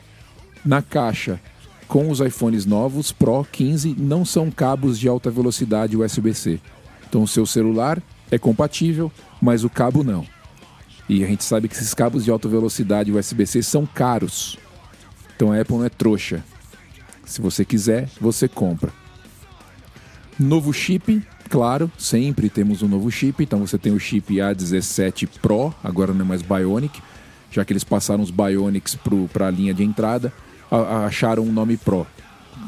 na 0.63 0.81
caixa 0.81 1.39
com 1.87 2.09
os 2.09 2.19
iPhones 2.19 2.65
novos 2.65 3.11
Pro 3.11 3.45
15 3.51 3.95
não 3.97 4.25
são 4.25 4.49
cabos 4.49 4.99
de 4.99 5.07
alta 5.07 5.29
velocidade 5.29 5.97
USB-C. 5.97 6.59
Então 7.07 7.23
o 7.23 7.27
seu 7.27 7.45
celular 7.45 8.01
é 8.31 8.37
compatível, 8.37 9.11
mas 9.41 9.63
o 9.63 9.69
cabo 9.69 10.03
não. 10.03 10.25
E 11.07 11.23
a 11.23 11.27
gente 11.27 11.43
sabe 11.43 11.67
que 11.67 11.75
esses 11.75 11.93
cabos 11.93 12.23
de 12.23 12.31
alta 12.31 12.47
velocidade 12.47 13.11
USB-C 13.11 13.61
são 13.61 13.85
caros. 13.85 14.57
Então 15.35 15.51
a 15.51 15.59
Apple 15.59 15.77
não 15.77 15.85
é 15.85 15.89
trouxa. 15.89 16.43
Se 17.25 17.41
você 17.41 17.63
quiser, 17.63 18.09
você 18.19 18.47
compra. 18.47 18.91
Novo 20.39 20.73
chip 20.73 21.21
claro, 21.53 21.91
sempre 21.99 22.49
temos 22.49 22.81
um 22.81 22.87
novo 22.87 23.11
chip. 23.11 23.43
Então 23.43 23.59
você 23.59 23.77
tem 23.77 23.93
o 23.93 23.99
chip 23.99 24.33
A17 24.33 25.29
Pro, 25.39 25.71
agora 25.83 26.11
não 26.11 26.25
é 26.25 26.27
mais 26.27 26.41
Bionic, 26.41 26.99
já 27.51 27.63
que 27.63 27.71
eles 27.71 27.83
passaram 27.83 28.23
os 28.23 28.31
Bionics 28.31 28.97
para 29.31 29.47
a 29.47 29.51
linha 29.51 29.71
de 29.71 29.83
entrada, 29.83 30.33
acharam 30.69 31.43
um 31.43 31.51
nome 31.51 31.77
Pro. 31.77 32.05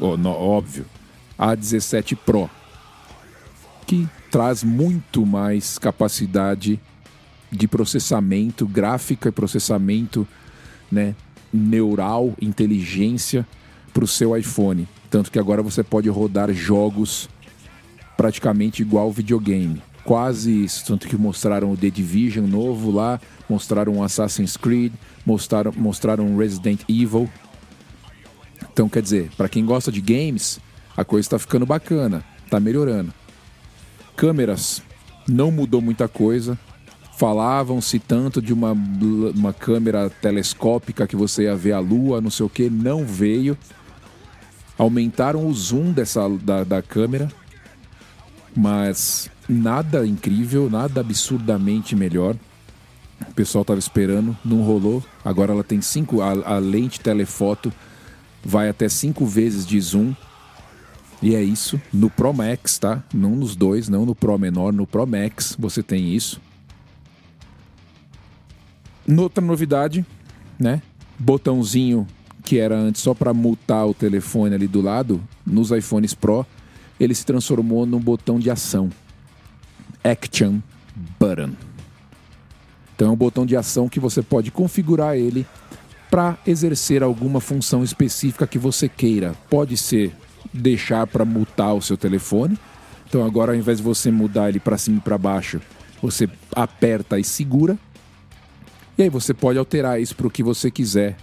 Óbvio. 0.00 0.86
A17 1.38 2.16
Pro, 2.16 2.48
que 3.86 4.08
traz 4.30 4.64
muito 4.64 5.24
mais 5.26 5.78
capacidade 5.78 6.80
de 7.50 7.68
processamento, 7.68 8.66
gráfica 8.66 9.28
e 9.28 9.32
processamento 9.32 10.26
né, 10.90 11.14
neural, 11.52 12.34
inteligência 12.40 13.46
para 13.92 14.04
o 14.04 14.08
seu 14.08 14.36
iPhone. 14.36 14.88
Tanto 15.10 15.30
que 15.30 15.38
agora 15.38 15.62
você 15.62 15.82
pode 15.82 16.08
rodar 16.08 16.52
jogos 16.52 17.28
praticamente 18.16 18.82
igual 18.82 19.10
videogame. 19.12 19.82
Quase 20.04 20.64
isso, 20.64 20.86
tanto 20.86 21.08
que 21.08 21.16
mostraram 21.16 21.72
o 21.72 21.76
The 21.76 21.90
Division 21.90 22.46
novo 22.46 22.90
lá, 22.90 23.20
mostraram 23.48 24.02
Assassin's 24.02 24.56
Creed, 24.56 24.92
mostraram, 25.24 25.72
mostraram 25.76 26.36
Resident 26.36 26.82
Evil. 26.88 27.28
Então, 28.72 28.88
quer 28.88 29.02
dizer, 29.02 29.30
para 29.36 29.48
quem 29.48 29.64
gosta 29.64 29.90
de 29.90 30.00
games, 30.00 30.60
a 30.96 31.04
coisa 31.04 31.26
está 31.26 31.38
ficando 31.38 31.66
bacana, 31.66 32.24
está 32.44 32.58
melhorando. 32.58 33.12
Câmeras, 34.16 34.82
não 35.28 35.50
mudou 35.50 35.80
muita 35.80 36.08
coisa. 36.08 36.58
Falavam-se 37.16 37.98
tanto 37.98 38.42
de 38.42 38.52
uma, 38.52 38.72
uma 38.72 39.52
câmera 39.52 40.10
telescópica 40.10 41.06
que 41.06 41.16
você 41.16 41.44
ia 41.44 41.56
ver 41.56 41.72
a 41.72 41.78
lua, 41.78 42.20
não 42.20 42.30
sei 42.30 42.44
o 42.44 42.50
que, 42.50 42.68
não 42.68 43.04
veio. 43.04 43.56
Aumentaram 44.78 45.46
o 45.46 45.54
zoom 45.54 45.92
dessa, 45.92 46.28
da, 46.28 46.62
da 46.62 46.82
câmera, 46.82 47.28
mas 48.54 49.30
nada 49.48 50.06
incrível, 50.06 50.68
nada 50.68 51.00
absurdamente 51.00 51.96
melhor. 51.96 52.36
O 53.28 53.32
pessoal 53.32 53.62
estava 53.62 53.78
esperando, 53.78 54.36
não 54.44 54.62
rolou. 54.62 55.02
Agora 55.24 55.52
ela 55.52 55.64
tem 55.64 55.80
cinco. 55.80 56.20
A, 56.20 56.32
a, 56.32 56.58
lente 56.58 57.00
telefoto 57.00 57.72
vai 58.46 58.68
até 58.68 58.88
cinco 58.88 59.26
vezes 59.26 59.66
de 59.66 59.80
zoom. 59.80 60.14
E 61.20 61.34
é 61.34 61.42
isso. 61.42 61.80
No 61.92 62.08
Pro 62.08 62.32
Max, 62.32 62.78
tá? 62.78 63.02
Não 63.12 63.30
nos 63.30 63.56
dois, 63.56 63.88
não 63.88 64.06
no 64.06 64.14
Pro 64.14 64.38
menor, 64.38 64.72
no 64.72 64.86
Pro 64.86 65.06
Max 65.06 65.56
você 65.58 65.82
tem 65.82 66.14
isso. 66.14 66.40
Outra 69.08 69.44
novidade, 69.44 70.04
né? 70.58 70.80
Botãozinho 71.18 72.06
que 72.46 72.60
era 72.60 72.76
antes 72.76 73.02
só 73.02 73.12
para 73.12 73.34
mutar 73.34 73.84
o 73.86 73.92
telefone 73.92 74.54
ali 74.54 74.68
do 74.68 74.80
lado, 74.80 75.20
nos 75.44 75.72
iPhones 75.72 76.14
Pro 76.14 76.46
ele 76.98 77.12
se 77.12 77.26
transformou 77.26 77.84
num 77.84 77.98
botão 77.98 78.38
de 78.38 78.48
ação. 78.50 78.88
Action 80.02 80.60
Button. 81.18 81.52
Então 82.94 83.08
é 83.08 83.10
um 83.10 83.16
botão 83.16 83.44
de 83.44 83.56
ação 83.56 83.88
que 83.88 83.98
você 83.98 84.22
pode 84.22 84.50
configurar 84.52 85.16
ele 85.16 85.44
para 86.10 86.38
exercer 86.46 87.02
alguma 87.02 87.40
função 87.40 87.82
específica 87.82 88.46
que 88.46 88.58
você 88.58 88.88
queira. 88.88 89.34
Pode 89.50 89.76
ser 89.76 90.12
deixar 90.52 91.06
para 91.06 91.24
mutar 91.24 91.74
o 91.74 91.82
seu 91.82 91.96
telefone. 91.96 92.58
Então 93.08 93.24
agora 93.24 93.52
ao 93.52 93.58
invés 93.58 93.78
de 93.78 93.84
você 93.84 94.10
mudar 94.10 94.48
ele 94.48 94.60
para 94.60 94.78
cima 94.78 94.98
e 94.98 95.00
para 95.00 95.18
baixo, 95.18 95.60
você 96.00 96.28
aperta 96.54 97.18
e 97.18 97.24
segura. 97.24 97.78
E 98.98 99.02
aí 99.02 99.08
você 99.08 99.34
pode 99.34 99.58
alterar 99.58 100.00
isso 100.00 100.16
para 100.16 100.26
o 100.26 100.30
que 100.30 100.42
você 100.42 100.70
quiser. 100.70 101.16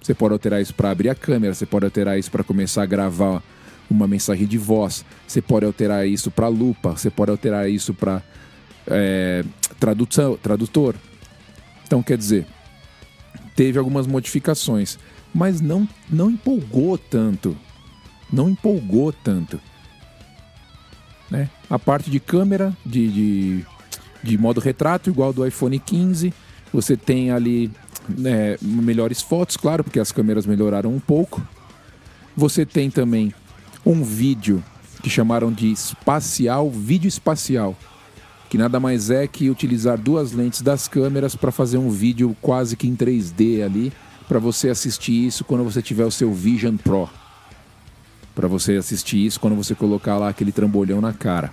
Você 0.00 0.14
pode 0.14 0.32
alterar 0.32 0.62
isso 0.62 0.74
para 0.74 0.90
abrir 0.90 1.08
a 1.10 1.14
câmera, 1.14 1.52
você 1.52 1.66
pode 1.66 1.84
alterar 1.84 2.18
isso 2.18 2.30
para 2.30 2.44
começar 2.44 2.82
a 2.82 2.86
gravar 2.86 3.42
uma 3.90 4.06
mensagem 4.06 4.46
de 4.46 4.56
voz. 4.56 5.04
Você 5.26 5.42
pode 5.42 5.66
alterar 5.66 6.06
isso 6.06 6.30
para 6.30 6.48
lupa, 6.48 6.92
você 6.92 7.10
pode 7.10 7.30
alterar 7.30 7.68
isso 7.68 7.92
para 7.92 8.22
é, 8.86 9.44
tradução, 9.78 10.36
tradutor. 10.36 10.94
Então, 11.84 12.02
quer 12.02 12.16
dizer, 12.16 12.46
teve 13.58 13.76
algumas 13.76 14.06
modificações, 14.06 15.00
mas 15.34 15.60
não, 15.60 15.88
não 16.08 16.30
empolgou 16.30 16.96
tanto. 16.96 17.56
Não 18.32 18.48
empolgou 18.48 19.12
tanto. 19.12 19.60
Né? 21.28 21.50
A 21.68 21.76
parte 21.76 22.08
de 22.08 22.20
câmera, 22.20 22.72
de, 22.86 23.08
de, 23.08 23.66
de 24.22 24.38
modo 24.38 24.60
retrato, 24.60 25.10
igual 25.10 25.32
do 25.32 25.44
iPhone 25.44 25.76
15. 25.76 26.32
Você 26.72 26.96
tem 26.96 27.32
ali 27.32 27.68
né, 28.08 28.56
melhores 28.62 29.20
fotos, 29.20 29.56
claro, 29.56 29.82
porque 29.82 29.98
as 29.98 30.12
câmeras 30.12 30.46
melhoraram 30.46 30.94
um 30.94 31.00
pouco. 31.00 31.44
Você 32.36 32.64
tem 32.64 32.88
também 32.88 33.34
um 33.84 34.04
vídeo 34.04 34.62
que 35.02 35.10
chamaram 35.10 35.50
de 35.50 35.72
espacial, 35.72 36.70
vídeo 36.70 37.08
espacial, 37.08 37.76
que 38.48 38.56
nada 38.56 38.80
mais 38.80 39.10
é 39.10 39.26
que 39.26 39.50
utilizar 39.50 39.98
duas 39.98 40.32
lentes 40.32 40.62
das 40.62 40.88
câmeras 40.88 41.36
para 41.36 41.52
fazer 41.52 41.78
um 41.78 41.90
vídeo 41.90 42.36
quase 42.40 42.76
que 42.76 42.88
em 42.88 42.96
3D 42.96 43.62
ali, 43.62 43.92
para 44.26 44.38
você 44.38 44.70
assistir 44.70 45.26
isso 45.26 45.44
quando 45.44 45.64
você 45.64 45.82
tiver 45.82 46.04
o 46.04 46.10
seu 46.10 46.32
Vision 46.32 46.76
Pro. 46.76 47.08
Para 48.34 48.48
você 48.48 48.76
assistir 48.76 49.24
isso 49.24 49.38
quando 49.40 49.56
você 49.56 49.74
colocar 49.74 50.16
lá 50.16 50.28
aquele 50.28 50.52
trambolhão 50.52 51.00
na 51.00 51.12
cara. 51.12 51.52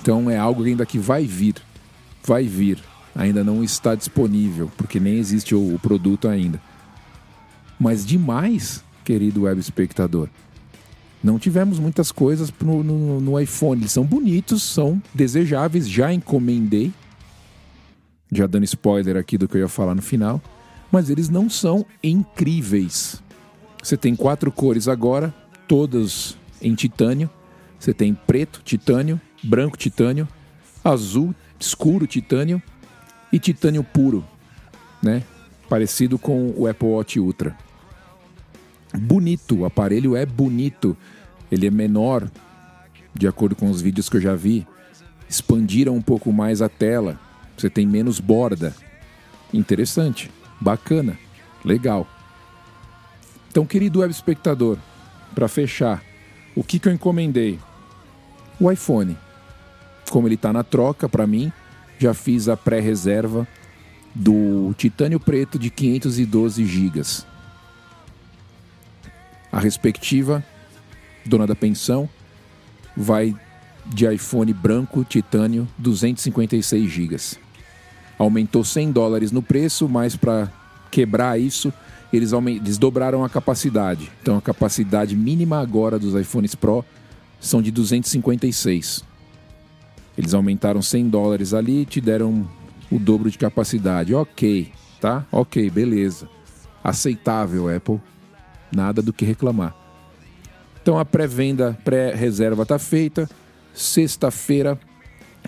Então 0.00 0.30
é 0.30 0.36
algo 0.36 0.64
ainda 0.64 0.84
que 0.84 0.98
vai 0.98 1.24
vir. 1.24 1.54
Vai 2.24 2.44
vir. 2.44 2.78
Ainda 3.14 3.44
não 3.44 3.62
está 3.62 3.94
disponível, 3.94 4.70
porque 4.76 5.00
nem 5.00 5.18
existe 5.18 5.54
o, 5.54 5.78
produto 5.80 6.28
ainda. 6.28 6.60
Mas 7.78 8.04
demais, 8.04 8.82
querido 9.04 9.42
web 9.42 9.60
espectador 9.60 10.28
Não 11.26 11.40
tivemos 11.40 11.80
muitas 11.80 12.12
coisas 12.12 12.54
no, 12.62 12.84
no, 12.84 13.20
no 13.20 13.40
iPhone. 13.40 13.80
Eles 13.80 13.90
são 13.90 14.04
bonitos, 14.04 14.62
são 14.62 15.02
desejáveis. 15.12 15.88
Já 15.88 16.12
encomendei. 16.12 16.92
Já 18.30 18.46
dando 18.46 18.62
spoiler 18.62 19.16
aqui 19.16 19.36
do 19.36 19.48
que 19.48 19.56
eu 19.56 19.62
ia 19.62 19.68
falar 19.68 19.96
no 19.96 20.02
final. 20.02 20.40
Mas 20.88 21.10
eles 21.10 21.28
não 21.28 21.50
são 21.50 21.84
incríveis. 22.00 23.20
Você 23.82 23.96
tem 23.96 24.14
quatro 24.14 24.52
cores 24.52 24.86
agora, 24.86 25.34
todas 25.66 26.38
em 26.62 26.76
titânio. 26.76 27.28
Você 27.76 27.92
tem 27.92 28.14
preto, 28.14 28.62
titânio, 28.64 29.20
branco, 29.42 29.76
titânio, 29.76 30.28
azul, 30.84 31.34
escuro, 31.58 32.06
titânio 32.06 32.62
e 33.32 33.40
titânio 33.40 33.82
puro, 33.82 34.24
né? 35.02 35.24
Parecido 35.68 36.20
com 36.20 36.54
o 36.56 36.68
Apple 36.68 36.86
Watch 36.86 37.18
Ultra. 37.18 37.65
Bonito, 38.94 39.58
o 39.58 39.64
aparelho 39.64 40.16
é 40.16 40.24
bonito. 40.24 40.96
Ele 41.50 41.66
é 41.66 41.70
menor, 41.70 42.30
de 43.14 43.26
acordo 43.26 43.54
com 43.54 43.70
os 43.70 43.80
vídeos 43.80 44.08
que 44.08 44.16
eu 44.16 44.20
já 44.20 44.34
vi. 44.34 44.66
Expandiram 45.28 45.94
um 45.94 46.02
pouco 46.02 46.32
mais 46.32 46.62
a 46.62 46.68
tela. 46.68 47.18
Você 47.56 47.70
tem 47.70 47.86
menos 47.86 48.20
borda. 48.20 48.74
Interessante, 49.52 50.30
bacana, 50.60 51.18
legal. 51.64 52.06
Então, 53.50 53.64
querido 53.64 54.00
web 54.00 54.12
espectador, 54.12 54.76
para 55.34 55.48
fechar, 55.48 56.02
o 56.54 56.62
que, 56.62 56.78
que 56.78 56.88
eu 56.88 56.92
encomendei? 56.92 57.58
O 58.60 58.70
iPhone. 58.70 59.16
Como 60.10 60.28
ele 60.28 60.34
está 60.34 60.52
na 60.52 60.62
troca 60.62 61.08
para 61.08 61.26
mim, 61.26 61.52
já 61.98 62.14
fiz 62.14 62.48
a 62.48 62.56
pré-reserva 62.56 63.46
do 64.14 64.74
titânio 64.76 65.20
preto 65.20 65.58
de 65.58 65.70
512 65.70 66.64
GB. 66.64 67.02
A 69.56 69.58
respectiva 69.58 70.44
dona 71.24 71.46
da 71.46 71.54
pensão 71.54 72.06
vai 72.94 73.34
de 73.86 74.06
iPhone 74.06 74.52
branco 74.52 75.02
titânio 75.02 75.66
256 75.78 76.90
GB. 76.90 77.16
Aumentou 78.18 78.62
100 78.62 78.92
dólares 78.92 79.32
no 79.32 79.40
preço, 79.40 79.88
mas 79.88 80.14
para 80.14 80.52
quebrar 80.90 81.40
isso, 81.40 81.72
eles, 82.12 82.32
eles 82.34 82.76
dobraram 82.76 83.24
a 83.24 83.30
capacidade. 83.30 84.12
Então 84.20 84.36
a 84.36 84.42
capacidade 84.42 85.16
mínima 85.16 85.58
agora 85.58 85.98
dos 85.98 86.14
iPhones 86.14 86.54
Pro 86.54 86.84
são 87.40 87.62
de 87.62 87.70
256. 87.70 89.02
Eles 90.18 90.34
aumentaram 90.34 90.82
100 90.82 91.08
dólares 91.08 91.54
ali 91.54 91.80
e 91.80 91.86
te 91.86 91.98
deram 91.98 92.46
o 92.92 92.98
dobro 92.98 93.30
de 93.30 93.38
capacidade. 93.38 94.14
Ok, 94.14 94.70
tá? 95.00 95.24
Ok, 95.32 95.70
beleza. 95.70 96.28
Aceitável, 96.84 97.74
Apple. 97.74 98.02
Nada 98.74 99.00
do 99.00 99.12
que 99.12 99.24
reclamar. 99.24 99.74
Então 100.82 100.98
a 100.98 101.04
pré-venda, 101.04 101.76
pré-reserva 101.84 102.62
está 102.62 102.78
feita. 102.78 103.28
Sexta-feira 103.74 104.78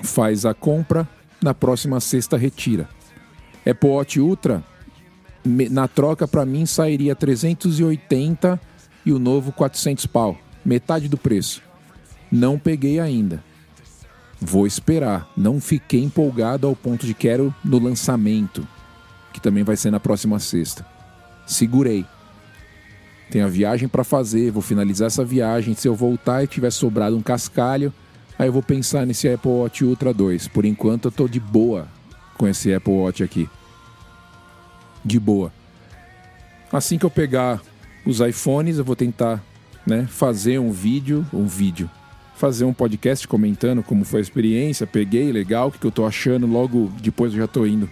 faz 0.03 0.45
a 0.45 0.55
compra. 0.55 1.09
Na 1.41 1.55
próxima 1.55 2.01
sexta 2.01 2.37
retira. 2.37 2.89
Apple 3.65 3.91
Watch 3.91 4.19
Ultra, 4.19 4.65
na 5.45 5.87
troca 5.87 6.27
para 6.27 6.45
mim 6.45 6.67
sairia 6.67 7.15
380 7.15 8.61
e 9.07 9.13
o 9.13 9.19
novo 9.19 9.53
400 9.53 10.07
pau. 10.07 10.37
Metade 10.65 11.09
do 11.09 11.17
preço. 11.17 11.63
Não 12.31 12.59
peguei 12.59 12.99
ainda. 12.99 13.43
Vou 14.41 14.67
esperar. 14.67 15.31
Não 15.37 15.61
fiquei 15.61 16.03
empolgado 16.03 16.67
ao 16.67 16.75
ponto 16.75 17.07
de 17.07 17.15
quero 17.15 17.55
no 17.65 17.79
lançamento, 17.79 18.67
que 19.33 19.41
também 19.41 19.65
vai 19.65 19.77
ser 19.77 19.91
na 19.91 20.01
próxima 20.01 20.39
sexta. 20.39 20.85
Segurei. 21.47 22.05
Tem 23.31 23.43
a 23.43 23.49
viagem 23.49 23.89
para 23.89 24.05
fazer, 24.05 24.51
vou 24.51 24.63
finalizar 24.63 25.07
essa 25.07 25.25
viagem. 25.25 25.75
Se 25.75 25.87
eu 25.87 25.95
voltar 25.95 26.43
e 26.43 26.47
tiver 26.47 26.71
sobrado 26.71 27.17
um 27.17 27.23
cascalho, 27.23 27.93
aí 28.39 28.49
eu 28.49 28.53
vou 28.53 28.63
pensar 28.63 29.05
nesse 29.05 29.29
Apple 29.29 29.51
Watch 29.51 29.85
Ultra 29.85 30.15
2. 30.15 30.49
Por 30.49 30.65
enquanto 30.65 31.07
eu 31.07 31.13
tô 31.13 31.29
de 31.29 31.39
boa 31.39 31.87
com 32.39 32.49
esse 32.49 32.73
Apple 32.73 32.93
Watch 32.93 33.23
aqui. 33.23 33.49
De 35.05 35.21
boa. 35.21 35.53
Assim 36.73 36.99
que 36.99 37.05
eu 37.05 37.11
pegar 37.11 37.61
os 38.05 38.21
iPhones, 38.21 38.79
eu 38.79 38.85
vou 38.85 38.97
tentar, 38.97 39.43
né, 39.87 40.07
fazer 40.09 40.59
um 40.59 40.71
vídeo, 40.71 41.27
um 41.33 41.47
vídeo, 41.47 41.91
fazer 42.37 42.65
um 42.65 42.73
podcast 42.73 43.27
comentando 43.27 43.83
como 43.83 44.05
foi 44.05 44.21
a 44.21 44.23
experiência, 44.23 44.87
peguei, 44.87 45.33
legal, 45.33 45.69
o 45.69 45.73
que, 45.73 45.85
eu 45.85 45.91
tô 45.91 46.07
achando, 46.07 46.47
logo 46.47 46.91
depois 47.01 47.33
eu 47.33 47.41
já 47.41 47.47
tô 47.47 47.67
indo 47.67 47.91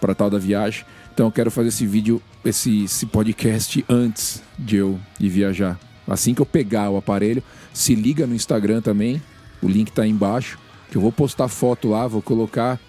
para 0.00 0.14
tal 0.14 0.28
da 0.28 0.38
viagem. 0.38 0.84
Então 1.12 1.26
eu 1.26 1.32
quero 1.32 1.50
fazer 1.50 1.68
esse 1.68 1.86
vídeo, 1.86 2.20
esse, 2.44 2.84
esse 2.84 3.06
podcast 3.06 3.84
antes 3.88 4.42
de 4.58 4.76
eu 4.76 4.98
ir 5.18 5.28
viajar. 5.28 5.78
Assim 6.06 6.34
que 6.34 6.40
eu 6.40 6.46
pegar 6.46 6.90
o 6.90 6.96
aparelho, 6.96 7.42
se 7.72 7.94
liga 7.94 8.26
no 8.26 8.34
Instagram 8.34 8.80
também, 8.80 9.22
o 9.62 9.68
link 9.68 9.92
tá 9.92 10.02
aí 10.02 10.10
embaixo, 10.10 10.58
que 10.90 10.96
eu 10.96 11.02
vou 11.02 11.12
postar 11.12 11.48
foto 11.48 11.88
lá, 11.88 12.06
vou 12.06 12.22
colocar 12.22 12.80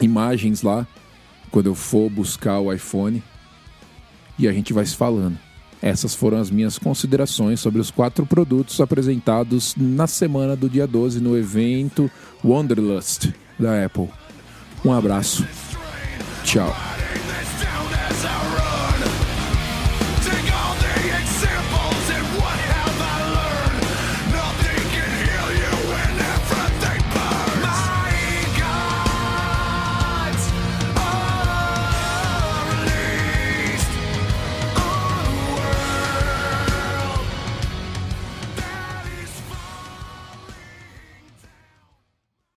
imagens 0.00 0.62
lá 0.62 0.86
quando 1.50 1.66
eu 1.66 1.74
for 1.74 2.10
buscar 2.10 2.58
o 2.58 2.72
iPhone 2.72 3.22
e 4.38 4.46
a 4.46 4.52
gente 4.52 4.72
vai 4.72 4.84
se 4.84 4.94
falando. 4.94 5.38
Essas 5.80 6.14
foram 6.14 6.38
as 6.38 6.50
minhas 6.50 6.76
considerações 6.76 7.60
sobre 7.60 7.80
os 7.80 7.90
quatro 7.90 8.26
produtos 8.26 8.80
apresentados 8.80 9.74
na 9.76 10.06
semana 10.06 10.56
do 10.56 10.68
dia 10.68 10.86
12 10.86 11.20
no 11.20 11.36
evento 11.36 12.10
Wanderlust 12.44 13.32
da 13.58 13.84
Apple. 13.84 14.08
Um 14.84 14.92
abraço. 14.92 15.46
Tchau. 16.44 16.87